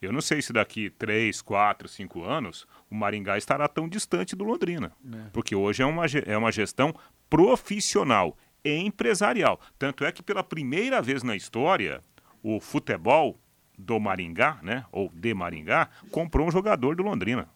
[0.00, 4.44] Eu não sei se daqui 3, 4, 5 anos o Maringá estará tão distante do
[4.44, 4.92] Londrina.
[5.10, 5.30] É.
[5.32, 6.94] Porque hoje é uma, é uma gestão
[7.30, 9.60] profissional empresarial.
[9.78, 12.00] Tanto é que pela primeira vez na história,
[12.44, 13.40] o futebol
[13.76, 17.48] do Maringá, né, ou de Maringá, comprou um jogador do Londrina.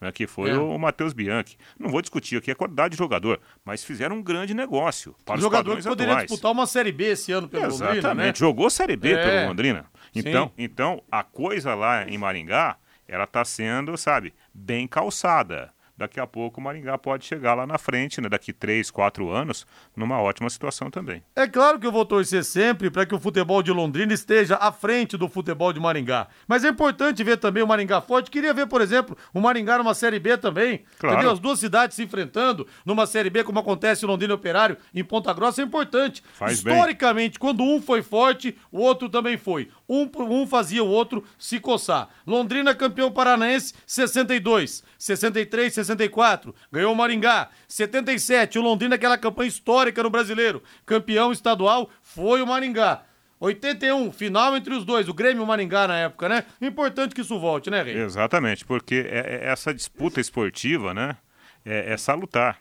[0.00, 0.58] Né, que foi é.
[0.58, 1.56] o Matheus Bianchi.
[1.78, 5.36] Não vou discutir aqui a qualidade de jogador, mas fizeram um grande negócio para o
[5.36, 6.28] os jogador que poderia atuais.
[6.28, 8.32] disputar uma Série B esse ano pelo Exatamente, Londrina, né?
[8.34, 9.24] jogou Série B é.
[9.24, 9.84] pelo Londrina.
[10.12, 12.76] Então, então, a coisa lá em Maringá,
[13.06, 17.78] ela está sendo, sabe, bem calçada daqui a pouco o Maringá pode chegar lá na
[17.78, 21.22] frente, né, daqui três, quatro anos, numa ótima situação também.
[21.34, 24.70] É claro que eu vou torcer sempre para que o futebol de Londrina esteja à
[24.72, 26.28] frente do futebol de Maringá.
[26.46, 28.30] Mas é importante ver também o Maringá forte.
[28.30, 30.84] Queria ver, por exemplo, o Maringá numa Série B também.
[30.98, 31.16] Claro.
[31.16, 31.32] Entendeu?
[31.32, 35.32] As duas cidades se enfrentando numa Série B, como acontece no Londrina Operário, em Ponta
[35.32, 36.22] Grossa, é importante.
[36.34, 37.40] Faz Historicamente, bem.
[37.40, 39.68] quando um foi forte, o outro também foi.
[39.92, 42.08] Um, um fazia o outro se coçar.
[42.26, 44.82] Londrina campeão paranaense, 62.
[44.96, 46.54] 63, 64.
[46.72, 47.50] Ganhou o Maringá.
[47.68, 50.62] 77, o Londrina, aquela campanha histórica no brasileiro.
[50.86, 53.02] Campeão estadual foi o Maringá.
[53.38, 56.44] 81, final entre os dois, o Grêmio e o Maringá na época, né?
[56.60, 57.98] Importante que isso volte, né, Rei?
[57.98, 61.16] Exatamente, porque é, é essa disputa esportiva, né,
[61.64, 62.56] é, é salutar.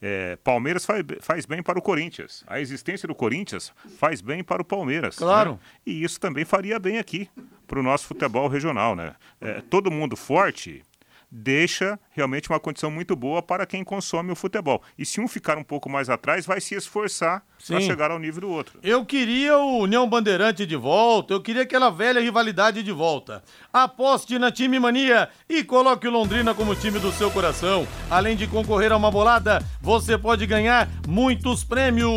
[0.00, 2.44] É, Palmeiras faz, faz, bem para o Corinthians.
[2.46, 5.18] A existência do Corinthians faz bem para o Palmeiras.
[5.18, 5.26] Né?
[5.26, 5.52] Claro.
[5.52, 5.58] Né?
[5.86, 7.28] E isso também faria bem aqui
[7.66, 9.14] para o nosso futebol regional, né?
[9.40, 10.82] É, todo mundo forte
[11.30, 14.82] deixa realmente uma condição muito boa para quem consome o futebol.
[14.98, 18.42] E se um ficar um pouco mais atrás, vai se esforçar para chegar ao nível
[18.42, 18.78] do outro.
[18.82, 23.42] Eu queria o União Bandeirante de volta, eu queria aquela velha rivalidade de volta.
[23.72, 27.86] Aposte na Time Mania e coloque o Londrina como time do seu coração.
[28.10, 32.08] Além de concorrer a uma bolada, você pode ganhar muitos prêmios.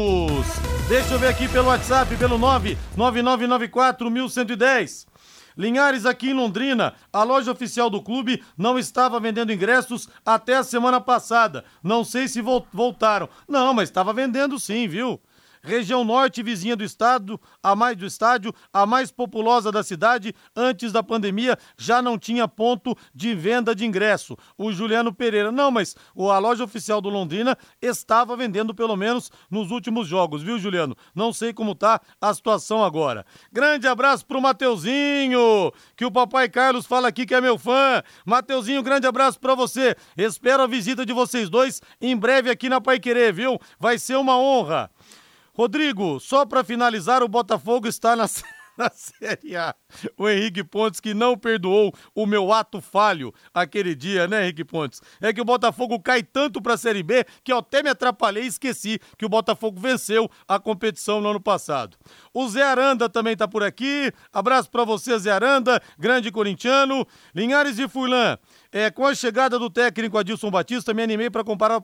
[0.88, 5.11] Deixa eu ver aqui pelo WhatsApp, pelo 99994 1110.
[5.58, 10.64] Linhares, aqui em Londrina, a loja oficial do clube não estava vendendo ingressos até a
[10.64, 11.64] semana passada.
[11.84, 13.30] Não sei se voltaram.
[13.48, 15.20] Não, mas estava vendendo sim, viu?
[15.62, 20.92] Região norte vizinha do estado, a mais do estádio, a mais populosa da cidade, antes
[20.92, 24.38] da pandemia já não tinha ponto de venda de ingresso.
[24.58, 29.72] O Juliano Pereira, não, mas a loja oficial do Londrina estava vendendo pelo menos nos
[29.72, 30.96] últimos jogos, viu, Juliano?
[31.16, 33.26] Não sei como tá a situação agora.
[33.52, 38.02] Grande abraço pro Mateuzinho, que o papai Carlos fala aqui que é meu fã.
[38.26, 39.96] Mateuzinho, grande abraço para você.
[40.18, 43.60] Espero a visita de vocês dois em breve aqui na Pai Querer, viu?
[43.80, 44.90] Vai ser uma honra.
[45.62, 48.26] Rodrigo, só para finalizar, o Botafogo está na,
[48.76, 49.76] na Série A.
[50.18, 55.00] O Henrique Pontes que não perdoou o meu ato falho aquele dia, né, Henrique Pontes?
[55.22, 58.46] É que o Botafogo cai tanto para a Série B que eu até me atrapalhei
[58.46, 61.96] e esqueci que o Botafogo venceu a competição no ano passado.
[62.34, 64.12] O Zé Aranda também tá por aqui.
[64.34, 67.06] Abraço para você, Zé Aranda, grande corintiano.
[67.36, 68.36] Linhares de Furlan.
[68.72, 71.80] É, com a chegada do técnico Adilson Batista, me animei para comprar,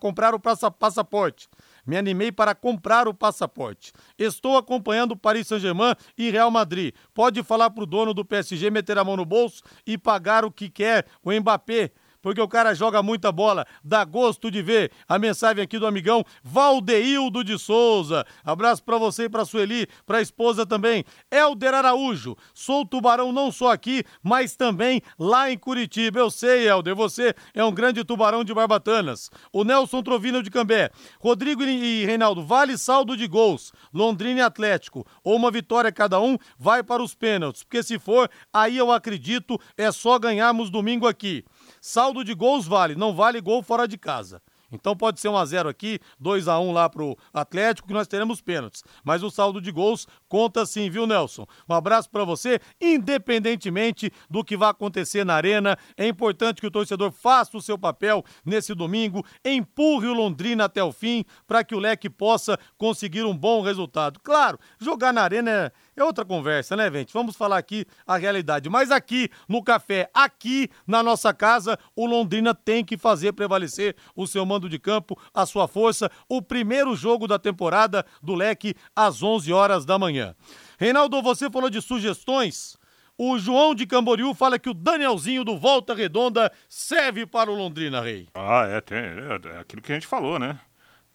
[0.00, 1.48] comprar o passaporte.
[1.86, 3.92] Me animei para comprar o passaporte.
[4.18, 6.94] Estou acompanhando o Paris Saint-Germain e Real Madrid.
[7.14, 10.68] Pode falar pro dono do PSG meter a mão no bolso e pagar o que
[10.68, 11.90] quer o Mbappé
[12.22, 14.90] porque o cara joga muita bola, dá gosto de ver.
[15.08, 18.24] A mensagem aqui do amigão Valdeildo de Souza.
[18.44, 21.04] Abraço para você e para Sueli, para a esposa também.
[21.30, 26.18] Elder Araújo, sou tubarão não só aqui, mas também lá em Curitiba.
[26.18, 29.30] Eu sei, Elder, você é um grande tubarão de Barbatanas.
[29.52, 30.90] O Nelson Trovino de Cambé.
[31.18, 33.72] Rodrigo e Reinaldo, vale saldo de gols.
[33.92, 38.30] Londrina e Atlético, ou uma vitória cada um, vai para os pênaltis, porque se for,
[38.52, 41.44] aí eu acredito, é só ganharmos domingo aqui.
[41.80, 44.42] Saldo de gols vale, não vale gol fora de casa.
[44.72, 48.06] Então pode ser 1 a 0 aqui, 2 a 1 lá pro Atlético, que nós
[48.06, 48.84] teremos pênaltis.
[49.02, 51.46] Mas o saldo de gols conta sim, viu, Nelson?
[51.68, 55.76] Um abraço para você, independentemente do que vai acontecer na arena.
[55.96, 60.82] É importante que o torcedor faça o seu papel nesse domingo, empurre o Londrina até
[60.82, 64.20] o fim, para que o Leque possa conseguir um bom resultado.
[64.20, 67.12] Claro, jogar na arena é é outra conversa, né, gente?
[67.12, 68.68] Vamos falar aqui a realidade.
[68.68, 74.26] Mas aqui no café, aqui na nossa casa, o Londrina tem que fazer prevalecer o
[74.26, 76.10] seu mando de campo, a sua força.
[76.28, 80.34] O primeiro jogo da temporada do Leque às 11 horas da manhã.
[80.78, 82.78] Reinaldo, você falou de sugestões.
[83.22, 88.00] O João de Camboriú fala que o Danielzinho do Volta Redonda serve para o Londrina,
[88.00, 88.28] Rei.
[88.34, 90.58] Ah, é, tem, é, é aquilo que a gente falou, né?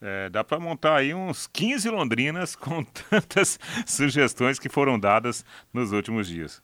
[0.01, 5.91] É, dá para montar aí uns 15 Londrinas com tantas sugestões que foram dadas nos
[5.91, 6.61] últimos dias.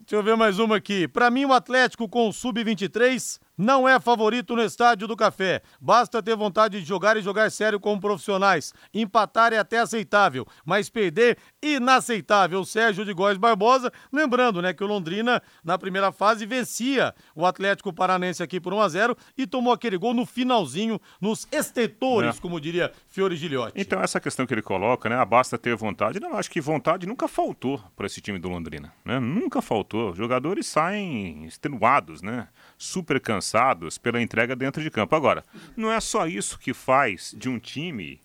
[0.00, 1.06] Deixa eu ver mais uma aqui.
[1.06, 5.62] Para mim, o Atlético com o Sub-23 não é favorito no Estádio do Café.
[5.80, 8.72] Basta ter vontade de jogar e jogar sério como profissionais.
[8.94, 12.64] Empatar é até aceitável, mas perder, inaceitável.
[12.64, 17.92] Sérgio de Góes Barbosa, lembrando, né, que o Londrina, na primeira fase, vencia o Atlético
[17.92, 22.40] Paranense aqui por 1 a 0 e tomou aquele gol no finalzinho, nos estetores, é.
[22.40, 23.74] como diria Fiore Gilhote.
[23.76, 26.20] Então, essa questão que ele coloca, né, basta ter vontade.
[26.20, 29.20] Não, acho que vontade nunca faltou para esse time do Londrina, né?
[29.20, 30.14] Nunca faltou.
[30.14, 32.48] Jogadores saem extenuados, né?
[32.78, 35.16] Super cansados cansados pela entrega dentro de campo.
[35.16, 35.44] Agora,
[35.76, 38.20] não é só isso que faz de um time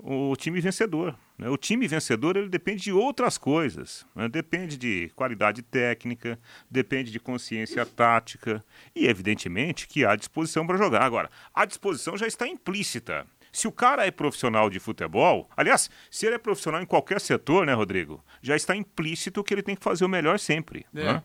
[0.00, 1.16] o time vencedor.
[1.36, 1.48] Né?
[1.48, 4.06] O time vencedor ele depende de outras coisas.
[4.14, 4.28] Né?
[4.28, 6.38] Depende de qualidade técnica,
[6.70, 11.02] depende de consciência tática e, evidentemente, que há disposição para jogar.
[11.02, 13.26] Agora, a disposição já está implícita.
[13.50, 17.66] Se o cara é profissional de futebol, aliás, se ele é profissional em qualquer setor,
[17.66, 18.22] né, Rodrigo?
[18.40, 20.86] Já está implícito que ele tem que fazer o melhor sempre.
[20.94, 21.04] É.
[21.04, 21.22] Né?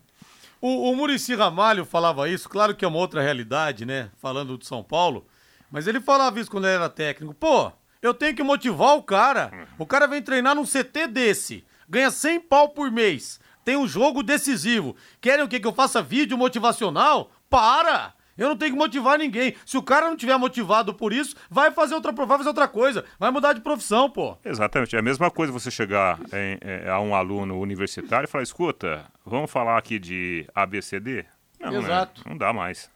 [0.65, 4.09] O, o Murici Ramalho falava isso, claro que é uma outra realidade, né?
[4.15, 5.27] Falando de São Paulo,
[5.69, 7.33] mas ele falava isso quando ele era técnico.
[7.33, 7.69] Pô,
[8.01, 9.51] eu tenho que motivar o cara.
[9.77, 14.23] O cara vem treinar num CT desse, ganha 100 pau por mês, tem um jogo
[14.23, 14.95] decisivo.
[15.19, 15.59] Querem o quê?
[15.59, 17.29] Que eu faça vídeo motivacional?
[17.49, 18.13] Para!
[18.37, 19.55] Eu não tenho que motivar ninguém.
[19.65, 23.05] Se o cara não tiver motivado por isso, vai fazer outra, vai fazer outra coisa.
[23.19, 24.37] Vai mudar de profissão, pô.
[24.43, 24.95] Exatamente.
[24.95, 29.05] É a mesma coisa você chegar em, em, a um aluno universitário e falar: escuta,
[29.25, 31.25] vamos falar aqui de ABCD?
[31.59, 31.77] Não, né?
[31.77, 32.21] Exato.
[32.21, 32.31] Né?
[32.31, 32.89] Não dá mais.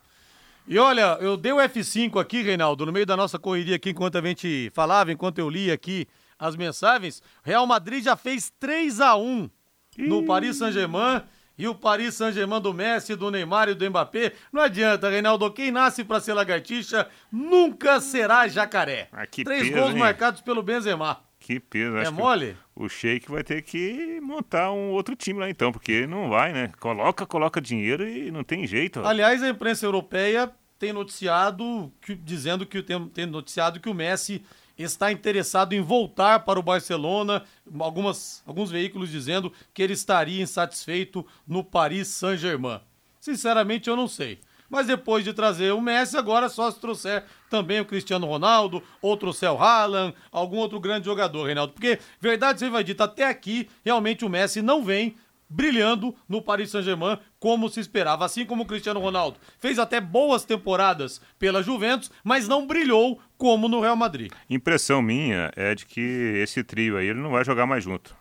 [0.68, 4.18] E olha, eu dei o F5 aqui, Reinaldo, no meio da nossa correria aqui, enquanto
[4.18, 6.06] a gente falava, enquanto eu li aqui
[6.38, 7.22] as mensagens.
[7.42, 9.50] Real Madrid já fez 3 a 1
[9.98, 11.24] no Paris Saint-Germain
[11.58, 14.34] e o Paris Saint-Germain do Messi, do Neymar e do Mbappé.
[14.52, 15.52] Não adianta, Reinaldo.
[15.52, 19.10] Quem nasce para ser lagartixa nunca será jacaré.
[19.12, 20.00] Ah, Três peso, gols hein?
[20.00, 21.20] marcados pelo Benzema.
[21.40, 21.98] Que peso.
[21.98, 22.58] É mole?
[22.76, 26.72] O, Sheik vai ter que montar um outro time lá então, porque não vai, né?
[26.80, 29.00] Coloca, coloca dinheiro e não tem jeito.
[29.06, 34.44] Aliás, a imprensa europeia tem noticiado, que, dizendo que tem, tem noticiado que o Messi
[34.84, 37.44] está interessado em voltar para o Barcelona.
[37.80, 42.80] Algumas, alguns veículos dizendo que ele estaria insatisfeito no Paris Saint-Germain.
[43.20, 44.40] Sinceramente, eu não sei.
[44.70, 49.16] Mas depois de trazer o Messi, agora só se trouxer também o Cristiano Ronaldo, ou
[49.16, 51.74] trouxer o Haaland, algum outro grande jogador, Reinaldo.
[51.74, 55.16] Porque, verdade seja dita, até aqui, realmente o Messi não vem
[55.50, 59.40] brilhando no Paris Saint-Germain como se esperava, assim como o Cristiano Ronaldo.
[59.60, 64.32] Fez até boas temporadas pela Juventus, mas não brilhou como no Real Madrid.
[64.50, 66.02] Impressão minha é de que
[66.42, 68.16] esse trio aí ele não vai jogar mais junto.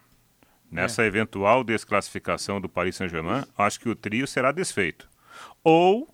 [0.71, 1.07] Nessa é.
[1.07, 5.09] eventual desclassificação do Paris Saint-Germain, acho que o trio será desfeito.
[5.63, 6.09] Ou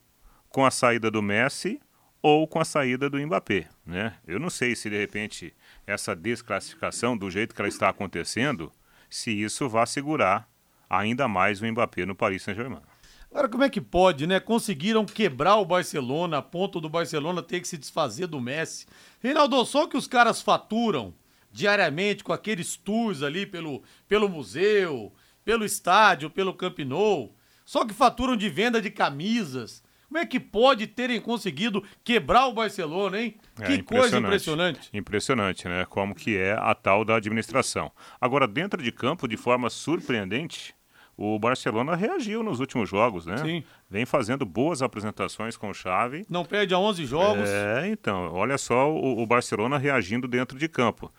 [0.48, 1.80] com a saída do Messi
[2.20, 4.14] ou com a saída do Mbappé, né?
[4.26, 5.52] Eu não sei se de repente
[5.84, 8.70] essa desclassificação do jeito que ela está acontecendo,
[9.10, 10.48] se isso vai segurar
[10.92, 12.82] ainda mais o Mbappé no Paris Saint-Germain.
[13.30, 14.38] Agora, como é que pode, né?
[14.38, 18.86] Conseguiram quebrar o Barcelona, a ponto do Barcelona ter que se desfazer do Messi.
[19.20, 21.14] Reinaldo, só que os caras faturam
[21.50, 25.10] diariamente com aqueles tours ali pelo, pelo museu,
[25.42, 27.34] pelo estádio, pelo Camp Nou.
[27.64, 29.82] Só que faturam de venda de camisas.
[30.08, 33.34] Como é que pode terem conseguido quebrar o Barcelona, hein?
[33.58, 34.90] É, que coisa impressionante.
[34.92, 35.86] Impressionante, né?
[35.86, 37.90] Como que é a tal da administração.
[38.20, 40.74] Agora, dentro de campo, de forma surpreendente,
[41.16, 43.36] o Barcelona reagiu nos últimos jogos, né?
[43.38, 43.64] Sim.
[43.88, 46.24] Vem fazendo boas apresentações com o Xavi.
[46.28, 47.48] Não perde a 11 jogos.
[47.48, 51.12] É, então, olha só o, o Barcelona reagindo dentro de campo.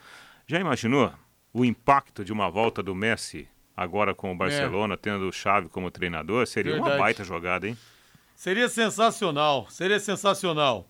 [0.48, 1.12] Já imaginou
[1.54, 5.91] o impacto de uma volta do Messi agora com o Barcelona, tendo o Xavi como
[5.91, 6.46] treinador?
[6.48, 7.00] Seria uma Verdade.
[7.00, 7.78] baita jogada, hein?
[8.36, 10.88] Seria sensacional, seria sensacional.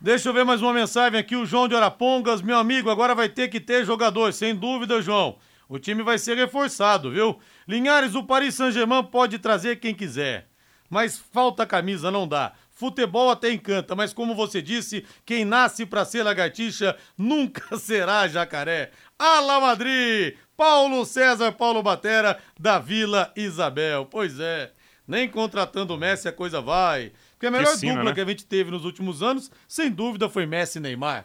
[0.00, 3.28] Deixa eu ver mais uma mensagem aqui, o João de Arapongas, meu amigo, agora vai
[3.28, 5.38] ter que ter jogador, sem dúvida, João.
[5.72, 7.40] O time vai ser reforçado, viu?
[7.66, 10.46] Linhares, o Paris Saint-Germain pode trazer quem quiser,
[10.90, 12.52] mas falta camisa, não dá.
[12.70, 18.90] Futebol até encanta, mas como você disse, quem nasce pra ser lagartixa nunca será jacaré.
[19.18, 20.34] Ala Madrid!
[20.54, 24.04] Paulo César Paulo Batera, da Vila Isabel.
[24.04, 24.72] Pois é,
[25.08, 27.12] nem contratando o Messi a coisa vai.
[27.30, 28.12] Porque a melhor dupla né?
[28.12, 31.24] que a gente teve nos últimos anos, sem dúvida, foi Messi e Neymar.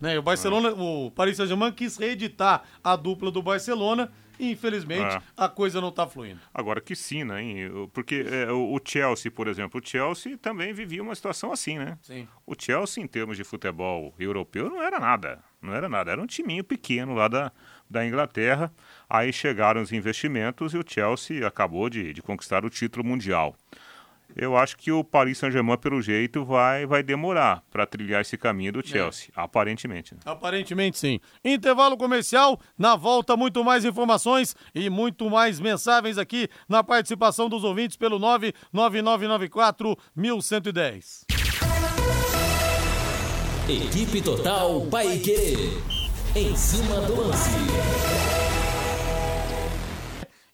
[0.00, 0.18] Né?
[0.18, 5.20] O Barcelona, o Paris Saint-Germain quis reeditar a dupla do Barcelona e infelizmente É.
[5.36, 6.38] a coisa não tá fluindo.
[6.54, 7.66] Agora que sina, hein?
[7.68, 11.76] O- Porque é, o o Chelsea, por exemplo, o Chelsea também vivia uma situação assim,
[11.78, 11.98] né?
[12.02, 12.28] Sim.
[12.46, 15.42] O Chelsea, em termos de futebol europeu, não era nada.
[15.60, 16.12] Não era nada.
[16.12, 17.50] Era um timinho pequeno lá da,
[17.90, 18.72] da Inglaterra.
[19.10, 23.56] Aí chegaram os investimentos e o Chelsea acabou de, de conquistar o título mundial.
[24.36, 28.72] Eu acho que o Paris Saint-Germain, pelo jeito, vai, vai demorar para trilhar esse caminho
[28.72, 30.14] do Chelsea, aparentemente.
[30.14, 30.20] né?
[30.24, 31.18] Aparentemente sim.
[31.44, 37.64] Intervalo comercial, na volta muito mais informações e muito mais mensagens aqui na participação dos
[37.64, 41.24] ouvintes pelo 99994 1110.
[43.68, 45.76] Equipe Total Paique.
[46.34, 48.27] Em cima do lance.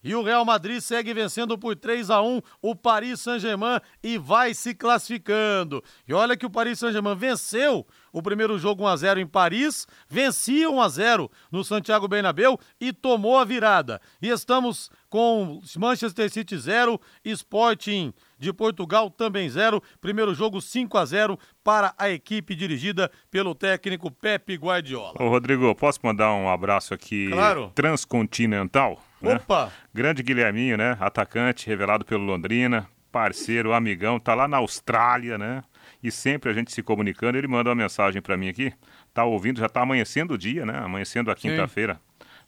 [0.05, 4.53] E o Real Madrid segue vencendo por 3 a 1 o Paris Saint-Germain e vai
[4.53, 5.83] se classificando.
[6.07, 9.87] E olha que o Paris Saint-Germain venceu o primeiro jogo 1 a 0 em Paris,
[10.07, 13.99] vencia 1 a 0 no Santiago Bernabéu e tomou a virada.
[14.21, 19.81] E estamos com Manchester City 0, Sporting de Portugal também 0.
[19.99, 25.15] Primeiro jogo 5 a 0 para a equipe dirigida pelo técnico Pepe Guardiola.
[25.19, 27.71] Ô, Rodrigo, posso mandar um abraço aqui Claro.
[27.73, 29.01] transcontinental?
[29.25, 29.35] Né?
[29.35, 29.71] Opa!
[29.93, 30.97] Grande Guilherminho, né?
[30.99, 35.63] Atacante, revelado pelo Londrina, parceiro, amigão, tá lá na Austrália, né?
[36.03, 38.73] E sempre a gente se comunicando, ele manda uma mensagem pra mim aqui.
[39.13, 40.77] Tá ouvindo, já tá amanhecendo o dia, né?
[40.77, 41.99] Amanhecendo a quinta-feira.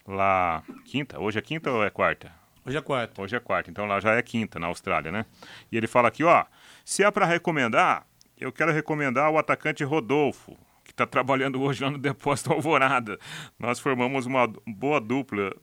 [0.06, 1.20] Lá, quinta?
[1.20, 2.32] Hoje é quinta ou é quarta?
[2.66, 3.22] Hoje é quarto.
[3.22, 5.26] Hoje é quarta, então lá já é quinta na Austrália, né?
[5.72, 6.46] E ele fala aqui, ó,
[6.84, 8.06] se é pra recomendar,
[8.38, 10.58] eu quero recomendar o atacante Rodolfo,
[10.88, 13.20] que tá trabalhando hoje lá no Depósito Alvorada.
[13.60, 15.54] Nós formamos uma boa dupla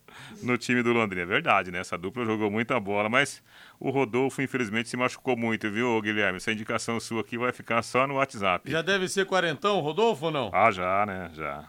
[0.42, 1.22] no time do Londrina.
[1.22, 1.78] É verdade, né?
[1.78, 3.42] Essa dupla jogou muita bola, mas
[3.80, 6.36] o Rodolfo, infelizmente, se machucou muito, viu, Guilherme?
[6.36, 8.70] Essa indicação sua aqui vai ficar só no WhatsApp.
[8.70, 10.50] Já deve ser quarentão, Rodolfo ou não?
[10.52, 11.30] Ah, já, né?
[11.34, 11.64] Já.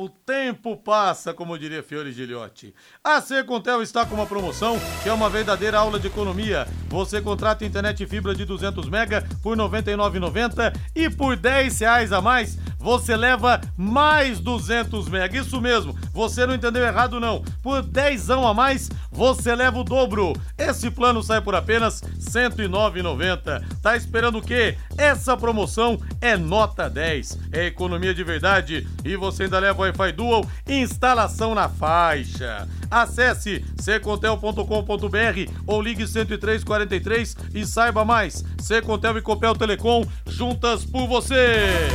[0.00, 2.72] O tempo passa, como diria Fiore Giliotti.
[3.02, 6.68] A Secontel está com uma promoção que é uma verdadeira aula de economia.
[6.86, 12.22] Você contrata internet fibra de 200 mega por R$ 99,90 e por 10 reais a
[12.22, 15.38] mais você leva mais 200 mega.
[15.38, 17.42] Isso mesmo, você não entendeu errado não.
[17.62, 20.34] Por 10 a mais você leva o dobro.
[20.56, 23.64] Esse plano sai por apenas R$ 109,90.
[23.82, 24.76] Tá esperando o quê?
[24.96, 27.38] Essa promoção é nota 10.
[27.52, 32.68] É economia de verdade e você ainda leva Wi-Fi Dual e instalação na faixa.
[32.90, 38.44] Acesse secontel.com.br ou ligue 10343 e saiba mais.
[38.60, 41.88] Secontel e Copel Telecom juntas por você.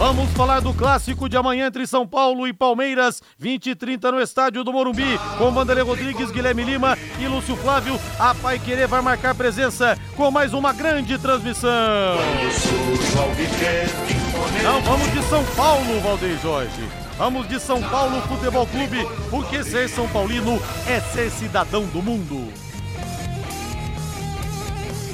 [0.00, 4.18] Vamos falar do clássico de amanhã entre São Paulo e Palmeiras, 20 e 30 no
[4.18, 8.00] estádio do Morumbi, com Vanderlei Rodrigues, Guilherme Lima e Lúcio Flávio.
[8.18, 12.16] A Pai Querer vai marcar presença com mais uma grande transmissão.
[14.62, 16.88] Não, vamos de São Paulo, Valdeir Jorge.
[17.18, 22.69] Vamos de São Paulo Futebol Clube, porque ser São Paulino é ser cidadão do mundo.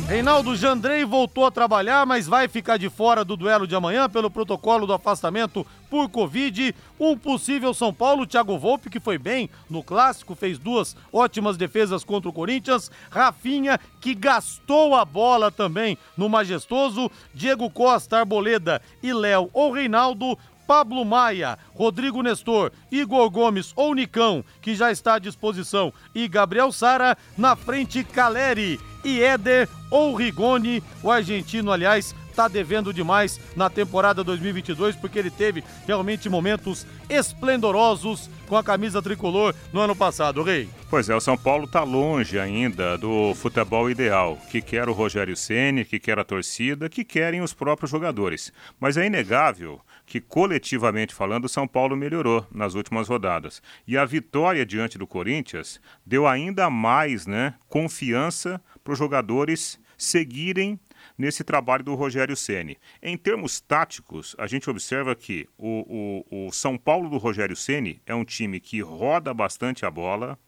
[0.06, 4.30] Reinaldo Jandrei voltou a trabalhar, mas vai ficar de fora do duelo de amanhã pelo
[4.30, 6.72] protocolo do afastamento por Covid.
[6.98, 12.04] Um possível São Paulo, Thiago Volpe, que foi bem no clássico, fez duas ótimas defesas
[12.04, 12.88] contra o Corinthians.
[13.10, 17.10] Rafinha, que gastou a bola também no majestoso.
[17.34, 20.38] Diego Costa, Arboleda e Léo ou Reinaldo.
[20.66, 26.72] Pablo Maia, Rodrigo Nestor, Igor Gomes ou Nicão, que já está à disposição, e Gabriel
[26.72, 33.70] Sara, na frente Caleri e Éder ou Rigoni, o argentino, aliás, tá devendo demais na
[33.70, 40.42] temporada 2022, porque ele teve realmente momentos esplendorosos com a camisa tricolor no ano passado,
[40.42, 40.68] Rei.
[40.90, 45.36] Pois é, o São Paulo está longe ainda do futebol ideal, que quer o Rogério
[45.36, 48.52] Ceni, que quer a torcida, que querem os próprios jogadores.
[48.78, 53.60] Mas é inegável que coletivamente falando, São Paulo melhorou nas últimas rodadas.
[53.86, 60.78] E a vitória diante do Corinthians deu ainda mais, né, confiança para os jogadores seguirem
[61.16, 62.78] nesse trabalho do Rogério Ceni.
[63.02, 68.00] Em termos táticos, a gente observa que o, o, o São Paulo do Rogério Ceni
[68.06, 70.38] é um time que roda bastante a bola,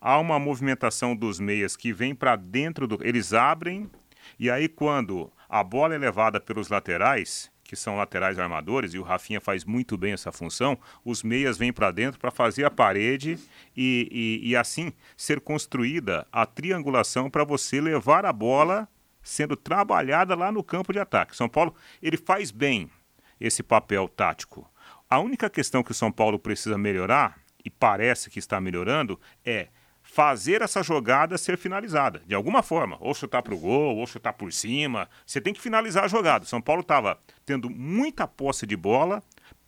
[0.00, 2.98] há uma movimentação dos meias que vem para dentro do.
[3.02, 3.90] Eles abrem,
[4.38, 9.02] e aí quando a bola é levada pelos laterais, que são laterais armadores, e o
[9.02, 13.38] Rafinha faz muito bem essa função, os meias vêm para dentro para fazer a parede
[13.76, 18.88] e, e, e, assim ser construída a triangulação para você levar a bola
[19.22, 21.36] sendo trabalhada lá no campo de ataque.
[21.36, 22.90] São Paulo, ele faz bem
[23.38, 24.66] esse papel tático.
[25.10, 29.68] A única questão que o São Paulo precisa melhorar, e parece que está melhorando, é
[30.10, 32.96] fazer essa jogada ser finalizada, de alguma forma.
[32.98, 35.08] Ou chutar para o gol, ou chutar por cima.
[35.24, 36.46] Você tem que finalizar a jogada.
[36.46, 39.22] São Paulo estava tendo muita posse de bola,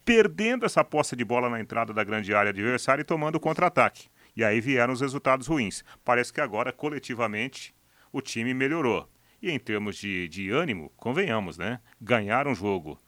[0.05, 4.09] perdendo essa posse de bola na entrada da grande área adversária e tomando contra-ataque.
[4.35, 5.85] E aí vieram os resultados ruins.
[6.05, 7.75] Parece que agora, coletivamente,
[8.11, 9.09] o time melhorou.
[9.43, 11.81] E em termos de, de ânimo, convenhamos, né?
[12.01, 12.99] Ganhar um jogo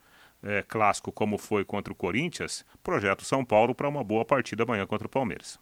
[0.43, 4.65] é, clássico como foi contra o Corinthians, projeta o São Paulo para uma boa partida
[4.65, 5.59] amanhã contra o Palmeiras.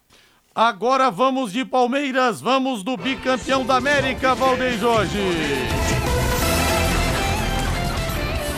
[0.53, 5.17] Agora vamos de Palmeiras, vamos do bicampeão da América, Valdeir Jorge.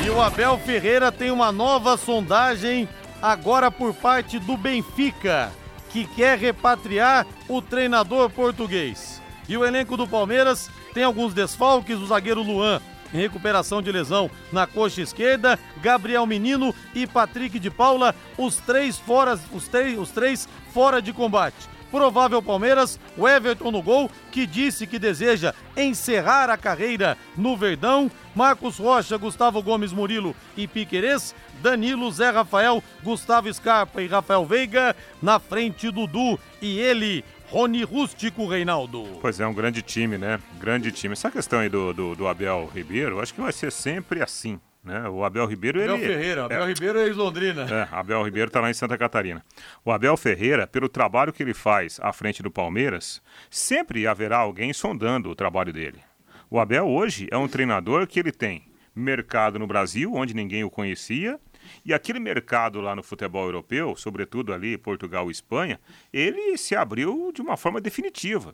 [0.03, 2.89] E o Abel Ferreira tem uma nova sondagem
[3.21, 5.51] agora por parte do Benfica,
[5.91, 9.21] que quer repatriar o treinador português.
[9.47, 12.81] E o elenco do Palmeiras tem alguns desfalques, o zagueiro Luan
[13.13, 18.97] em recuperação de lesão na coxa esquerda, Gabriel Menino e Patrick de Paula, os três
[18.97, 21.72] fora, os três, os três fora de combate.
[21.93, 28.09] Provável Palmeiras, o Everton no gol, que disse que deseja encerrar a carreira no Verdão.
[28.33, 31.35] Marcos Rocha, Gustavo Gomes Murilo e Piquerez.
[31.61, 34.95] Danilo, Zé Rafael, Gustavo Scarpa e Rafael Veiga.
[35.21, 39.05] Na frente, Dudu e ele, Rony Rústico Reinaldo.
[39.21, 40.39] Pois é, um grande time, né?
[40.59, 41.13] Grande time.
[41.13, 44.59] Essa questão aí do, do, do Abel Ribeiro, acho que vai ser sempre assim.
[44.83, 45.07] Né?
[45.07, 45.81] O Abel Ribeiro.
[45.81, 47.61] Abel ele, Ferreira, Abel é, Ribeiro é ex-Londrina.
[47.63, 49.43] É, Abel Ribeiro está lá em Santa Catarina.
[49.85, 54.73] O Abel Ferreira, pelo trabalho que ele faz à frente do Palmeiras, sempre haverá alguém
[54.73, 55.99] sondando o trabalho dele.
[56.49, 58.65] O Abel hoje é um treinador que ele tem
[58.95, 61.39] mercado no Brasil, onde ninguém o conhecia,
[61.85, 65.79] e aquele mercado lá no futebol europeu, sobretudo ali Portugal e Espanha,
[66.11, 68.53] ele se abriu de uma forma definitiva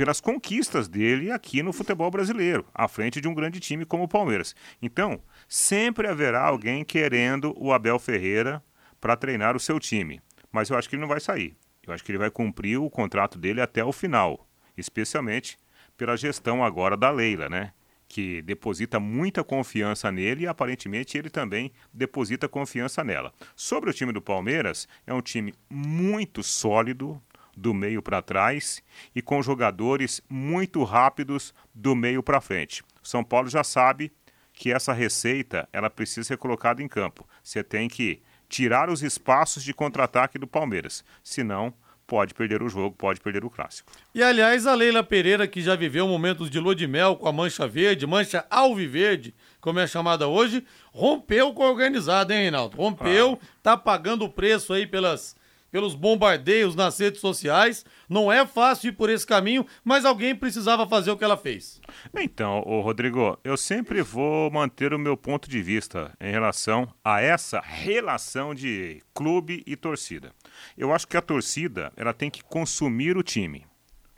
[0.00, 4.08] pelas conquistas dele aqui no futebol brasileiro, à frente de um grande time como o
[4.08, 4.56] Palmeiras.
[4.80, 5.20] Então,
[5.50, 8.62] sempre haverá alguém querendo o Abel Ferreira
[9.00, 10.22] para treinar o seu time.
[10.52, 11.56] Mas eu acho que ele não vai sair.
[11.84, 14.46] Eu acho que ele vai cumprir o contrato dele até o final,
[14.76, 15.58] especialmente
[15.96, 17.72] pela gestão agora da Leila, né?
[18.06, 23.32] que deposita muita confiança nele e aparentemente ele também deposita confiança nela.
[23.54, 27.22] Sobre o time do Palmeiras, é um time muito sólido
[27.56, 28.82] do meio para trás
[29.14, 32.82] e com jogadores muito rápidos do meio para frente.
[33.00, 34.12] São Paulo já sabe
[34.60, 37.26] que essa receita ela precisa ser colocada em campo.
[37.42, 41.72] Você tem que tirar os espaços de contra-ataque do Palmeiras, senão
[42.06, 43.90] pode perder o jogo, pode perder o clássico.
[44.14, 47.32] E aliás, a Leila Pereira, que já viveu momentos de lua de mel com a
[47.32, 52.76] mancha verde, mancha alviverde, como é chamada hoje, rompeu com a organizada, hein, Reinaldo?
[52.76, 53.46] Rompeu, ah.
[53.62, 55.34] tá pagando o preço aí pelas
[55.70, 57.84] pelos bombardeios nas redes sociais.
[58.08, 61.80] Não é fácil ir por esse caminho, mas alguém precisava fazer o que ela fez.
[62.16, 67.20] Então, ô Rodrigo, eu sempre vou manter o meu ponto de vista em relação a
[67.20, 70.32] essa relação de clube e torcida.
[70.76, 73.66] Eu acho que a torcida ela tem que consumir o time,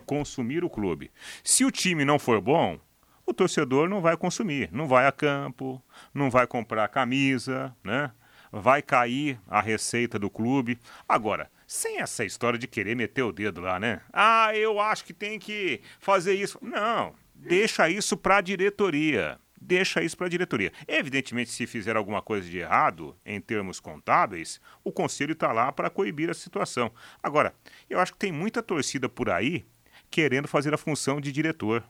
[0.07, 1.11] consumir o clube.
[1.44, 2.78] Se o time não for bom,
[3.24, 5.82] o torcedor não vai consumir, não vai a campo,
[6.12, 8.11] não vai comprar camisa, né?
[8.53, 10.78] Vai cair a receita do clube.
[11.09, 14.03] Agora, sem essa história de querer meter o dedo lá, né?
[14.12, 16.59] Ah, eu acho que tem que fazer isso.
[16.61, 19.38] Não, deixa isso para a diretoria.
[19.64, 20.72] Deixa isso para a diretoria.
[20.88, 25.88] Evidentemente, se fizer alguma coisa de errado em termos contábeis, o conselho está lá para
[25.88, 26.92] coibir a situação.
[27.22, 27.55] Agora,
[27.88, 29.64] eu acho que tem muita torcida por aí
[30.11, 31.82] querendo fazer a função de diretor.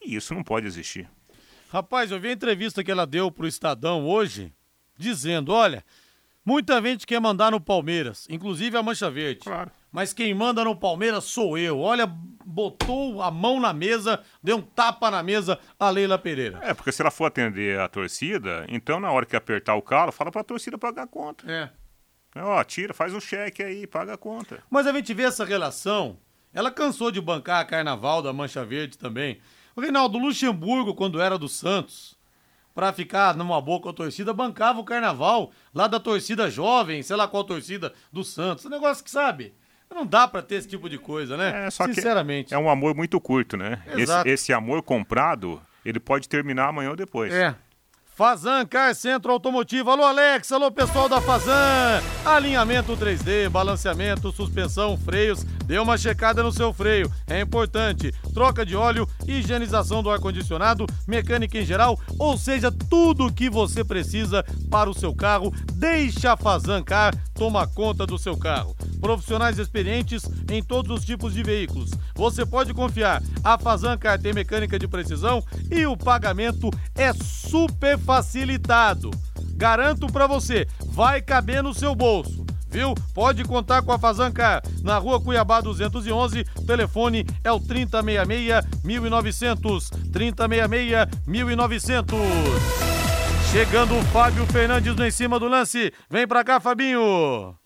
[0.00, 1.10] E isso não pode existir.
[1.70, 4.52] Rapaz, eu vi a entrevista que ela deu para o Estadão hoje
[5.00, 5.84] dizendo: olha,
[6.44, 9.40] muita gente quer mandar no Palmeiras, inclusive a Mancha Verde.
[9.40, 9.70] Claro.
[9.90, 11.80] mas quem manda no Palmeiras sou eu.
[11.80, 16.60] Olha, botou a mão na mesa, deu um tapa na mesa a Leila Pereira.
[16.62, 20.12] É, porque se ela for atender a torcida, então na hora que apertar o calo,
[20.12, 21.50] fala pra torcida pagar a conta.
[21.50, 21.70] É.
[22.36, 24.62] Ó, tira, faz um cheque aí, paga a conta.
[24.70, 26.16] Mas a gente vê essa relação.
[26.52, 29.40] Ela cansou de bancar a carnaval da Mancha Verde também.
[29.74, 32.16] O Reinaldo Luxemburgo, quando era do Santos,
[32.80, 37.14] para ficar numa boa com a torcida, bancava o carnaval lá da torcida jovem, sei
[37.14, 38.64] lá qual torcida do Santos.
[38.64, 39.52] Um negócio que, sabe,
[39.94, 41.66] não dá para ter esse tipo de coisa, né?
[41.66, 42.54] É, só Sinceramente.
[42.54, 43.82] é um amor muito curto, né?
[43.94, 44.26] Exato.
[44.26, 47.30] Esse, esse amor comprado, ele pode terminar amanhã ou depois.
[47.30, 47.54] É.
[48.20, 49.90] Fazan Car Centro Automotivo.
[49.90, 50.52] Alô, Alex.
[50.52, 52.02] Alô, pessoal da Fazan.
[52.22, 55.42] Alinhamento 3D, balanceamento, suspensão, freios.
[55.64, 57.10] Dê uma checada no seu freio.
[57.26, 58.12] É importante.
[58.34, 63.82] Troca de óleo, higienização do ar-condicionado, mecânica em geral, ou seja, tudo o que você
[63.82, 65.50] precisa para o seu carro.
[65.72, 68.76] Deixa a Fazan Car tomar conta do seu carro.
[69.00, 71.90] Profissionais experientes em todos os tipos de veículos.
[72.14, 73.22] Você pode confiar.
[73.42, 79.08] A Fazan Car tem mecânica de precisão e o pagamento é super facilitado.
[79.54, 82.44] Garanto para você, vai caber no seu bolso.
[82.68, 82.92] Viu?
[83.14, 86.42] Pode contar com a Fazancar na rua Cuiabá 211.
[86.66, 89.90] Telefone é o 3066 1900.
[90.12, 92.18] 3066 1900.
[93.52, 95.92] Chegando o Fábio Fernandes no em cima do lance.
[96.10, 97.59] Vem pra cá, Fabinho.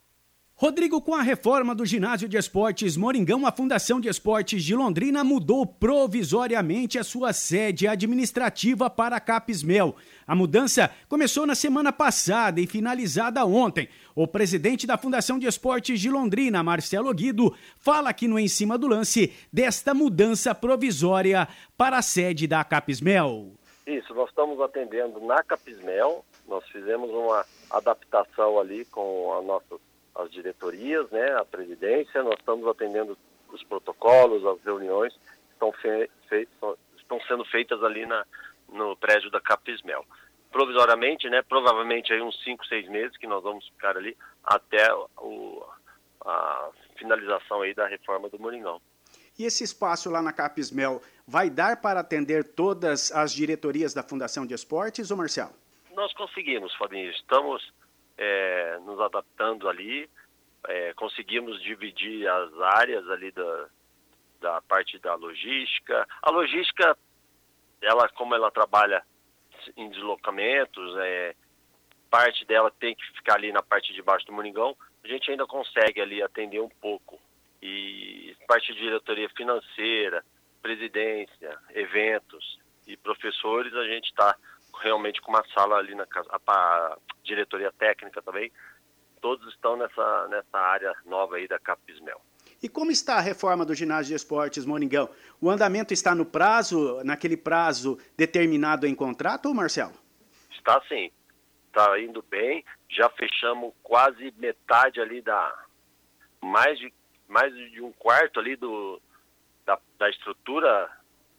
[0.64, 5.22] Rodrigo, com a reforma do ginásio de esportes Moringão, a Fundação de Esportes de Londrina
[5.22, 9.94] mudou provisoriamente a sua sede administrativa para Capismel.
[10.26, 13.90] A mudança começou na semana passada e finalizada ontem.
[14.14, 18.78] O presidente da Fundação de Esportes de Londrina, Marcelo Guido, fala aqui no Em Cima
[18.78, 21.46] do Lance desta mudança provisória
[21.76, 23.52] para a sede da Capismel.
[23.86, 29.78] Isso, nós estamos atendendo na Capismel, nós fizemos uma adaptação ali com a nossa
[30.14, 33.16] as diretorias, né, a presidência, nós estamos atendendo
[33.52, 35.14] os protocolos, as reuniões
[35.52, 36.48] estão, fe, fe,
[36.96, 38.24] estão sendo feitas ali na,
[38.68, 40.04] no prédio da Capismel.
[40.50, 45.64] Provisoriamente, né, provavelmente aí uns 5, 6 meses que nós vamos ficar ali até o,
[46.24, 48.80] a finalização aí da reforma do Moringão.
[49.36, 54.46] E esse espaço lá na Capismel vai dar para atender todas as diretorias da Fundação
[54.46, 55.52] de Esportes, ou Marcelo?
[55.92, 57.10] Nós conseguimos, Fabinho.
[57.10, 57.72] Estamos
[58.16, 60.08] é, nos adaptando ali,
[60.66, 63.68] é, conseguimos dividir as áreas ali da,
[64.40, 66.06] da parte da logística.
[66.22, 66.96] A logística,
[67.82, 69.04] ela como ela trabalha
[69.76, 71.34] em deslocamentos, é,
[72.10, 75.46] parte dela tem que ficar ali na parte de baixo do Moringão, a gente ainda
[75.46, 77.20] consegue ali atender um pouco.
[77.60, 80.24] E parte de diretoria financeira,
[80.62, 84.36] presidência, eventos e professores, a gente está
[84.80, 88.52] realmente com uma sala ali na casa, a, diretoria técnica também,
[89.20, 92.20] todos estão nessa, nessa área nova aí da Capismel.
[92.62, 95.08] E como está a reforma do ginásio de esportes Moringão?
[95.40, 99.94] O andamento está no prazo, naquele prazo determinado em contrato, Marcelo?
[100.50, 101.10] Está sim,
[101.68, 105.54] está indo bem, já fechamos quase metade ali da,
[106.40, 106.92] mais de,
[107.28, 109.00] mais de um quarto ali do,
[109.64, 110.90] da, da estrutura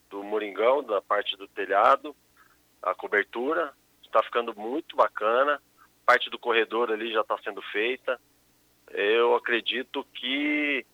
[0.10, 2.16] do Moringão, da parte do telhado,
[2.86, 3.74] a cobertura,
[4.04, 5.62] está ficando muito bacana.
[6.06, 8.20] Parte do corredor ali já está sendo feita.
[8.92, 10.86] Eu acredito que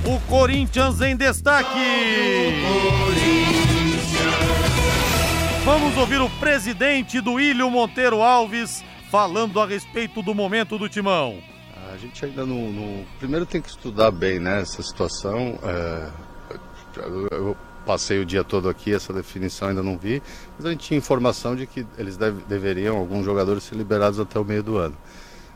[0.06, 1.80] O Corinthians em destaque.
[5.64, 11.42] Vamos ouvir o presidente do Ilho Monteiro Alves falando a respeito do momento do timão.
[11.94, 13.06] A gente ainda não.
[13.18, 15.58] Primeiro tem que estudar bem né, essa situação.
[15.64, 16.10] É...
[17.32, 20.22] Eu passei o dia todo aqui, essa definição ainda não vi,
[20.58, 24.38] mas a gente tinha informação de que eles deve, deveriam, alguns jogadores, ser liberados até
[24.38, 24.98] o meio do ano.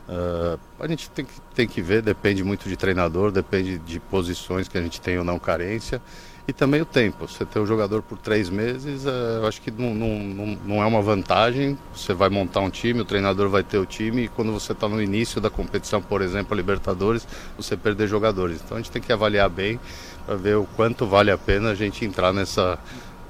[0.08, 4.66] Uh, a gente tem que, tem que ver, depende muito de treinador, depende de posições
[4.66, 6.00] que a gente tem ou não carência
[6.48, 7.28] e também o tempo.
[7.28, 10.82] Você ter o um jogador por três meses, uh, eu acho que não, não, não,
[10.82, 11.76] é uma vantagem.
[11.94, 14.88] Você vai montar um time, o treinador vai ter o time e quando você está
[14.88, 18.62] no início da competição, por exemplo, a Libertadores, você perder jogadores.
[18.64, 19.78] Então a gente tem que avaliar bem
[20.24, 22.78] para ver o quanto vale a pena a gente entrar nessa,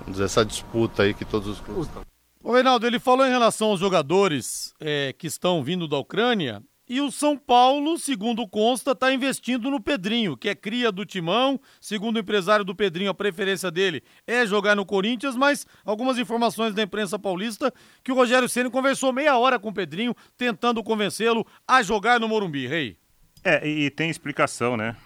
[0.06, 2.07] dizer, essa disputa aí que todos os clubes estão.
[2.48, 6.98] O Reinaldo, ele falou em relação aos jogadores é, que estão vindo da Ucrânia e
[6.98, 11.60] o São Paulo, segundo consta, está investindo no Pedrinho, que é cria do Timão.
[11.78, 16.72] Segundo o empresário do Pedrinho, a preferência dele é jogar no Corinthians, mas algumas informações
[16.72, 17.70] da imprensa paulista
[18.02, 22.28] que o Rogério Ceni conversou meia hora com o Pedrinho, tentando convencê-lo a jogar no
[22.28, 22.96] Morumbi, Rei.
[23.44, 24.96] É, e tem explicação, né?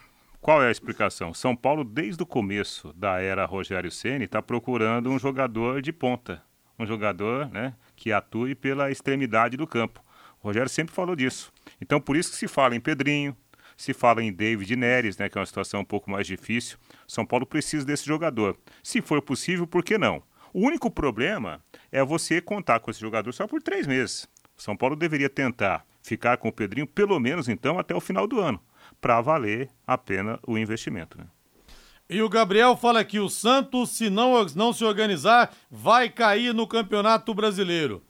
[0.40, 1.34] Qual é a explicação?
[1.34, 6.40] São Paulo, desde o começo da era Rogério Ceni, está procurando um jogador de ponta,
[6.78, 10.00] um jogador, né, que atue pela extremidade do campo.
[10.42, 11.52] O Rogério sempre falou disso.
[11.80, 13.36] Então, por isso que se fala em Pedrinho,
[13.76, 16.78] se fala em David Neres, né, que é uma situação um pouco mais difícil.
[17.06, 18.56] São Paulo precisa desse jogador.
[18.82, 20.22] Se for possível, por que não?
[20.52, 24.28] O único problema é você contar com esse jogador só por três meses.
[24.56, 28.40] São Paulo deveria tentar ficar com o Pedrinho pelo menos então até o final do
[28.40, 28.60] ano,
[29.00, 31.16] para valer a pena o investimento.
[31.16, 31.24] Né?
[32.12, 36.66] E o Gabriel fala que o Santos, se não, não se organizar, vai cair no
[36.66, 38.02] Campeonato Brasileiro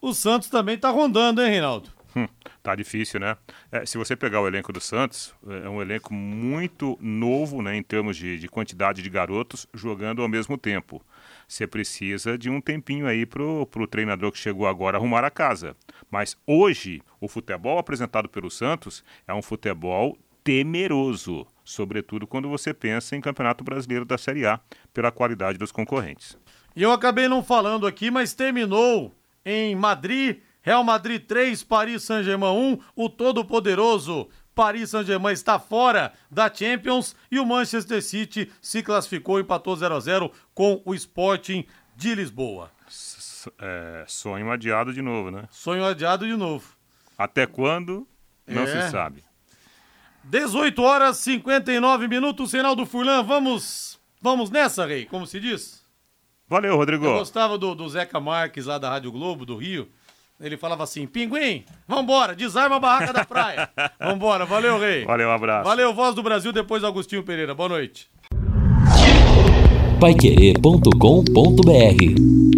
[0.00, 1.90] o Santos também está rondando, hein, Reinaldo?
[2.16, 2.26] Hum,
[2.62, 3.36] tá difícil, né?
[3.70, 7.82] É, se você pegar o elenco do Santos, é um elenco muito novo, né, em
[7.82, 11.02] termos de, de quantidade de garotos jogando ao mesmo tempo.
[11.46, 15.76] Você precisa de um tempinho aí pro, pro treinador que chegou agora arrumar a casa.
[16.10, 23.16] Mas hoje, o futebol apresentado pelo Santos é um futebol temeroso, sobretudo quando você pensa
[23.16, 24.60] em Campeonato Brasileiro da Série A,
[24.92, 26.36] pela qualidade dos concorrentes.
[26.74, 29.14] E eu acabei não falando aqui, mas terminou
[29.44, 36.52] em Madrid, Real Madrid 3, Paris Saint-Germain 1, o todo-poderoso Paris Saint-Germain está fora da
[36.52, 41.64] Champions e o Manchester City se classificou, empatou 0 a 0 com o Sporting
[41.96, 42.70] de Lisboa.
[43.58, 45.44] É, sonho adiado de novo, né?
[45.50, 46.76] Sonho adiado de novo.
[47.16, 48.06] Até quando?
[48.46, 48.66] Não é.
[48.66, 49.24] se sabe.
[50.24, 53.22] 18 horas 59 minutos, do Furlan.
[53.22, 55.80] Vamos, vamos nessa, Rei, como se diz?
[56.48, 57.04] Valeu, Rodrigo.
[57.04, 59.88] Eu gostava do, do Zeca Marques lá da Rádio Globo, do Rio.
[60.40, 63.68] Ele falava assim: Pinguim, vambora, desarma a barraca da praia.
[64.00, 65.04] vambora, valeu, Rei.
[65.04, 65.68] Valeu, um abraço.
[65.68, 67.54] Valeu, Voz do Brasil, depois Agostinho Pereira.
[67.54, 68.08] Boa noite.
[70.00, 72.49] Paiquerê.com.br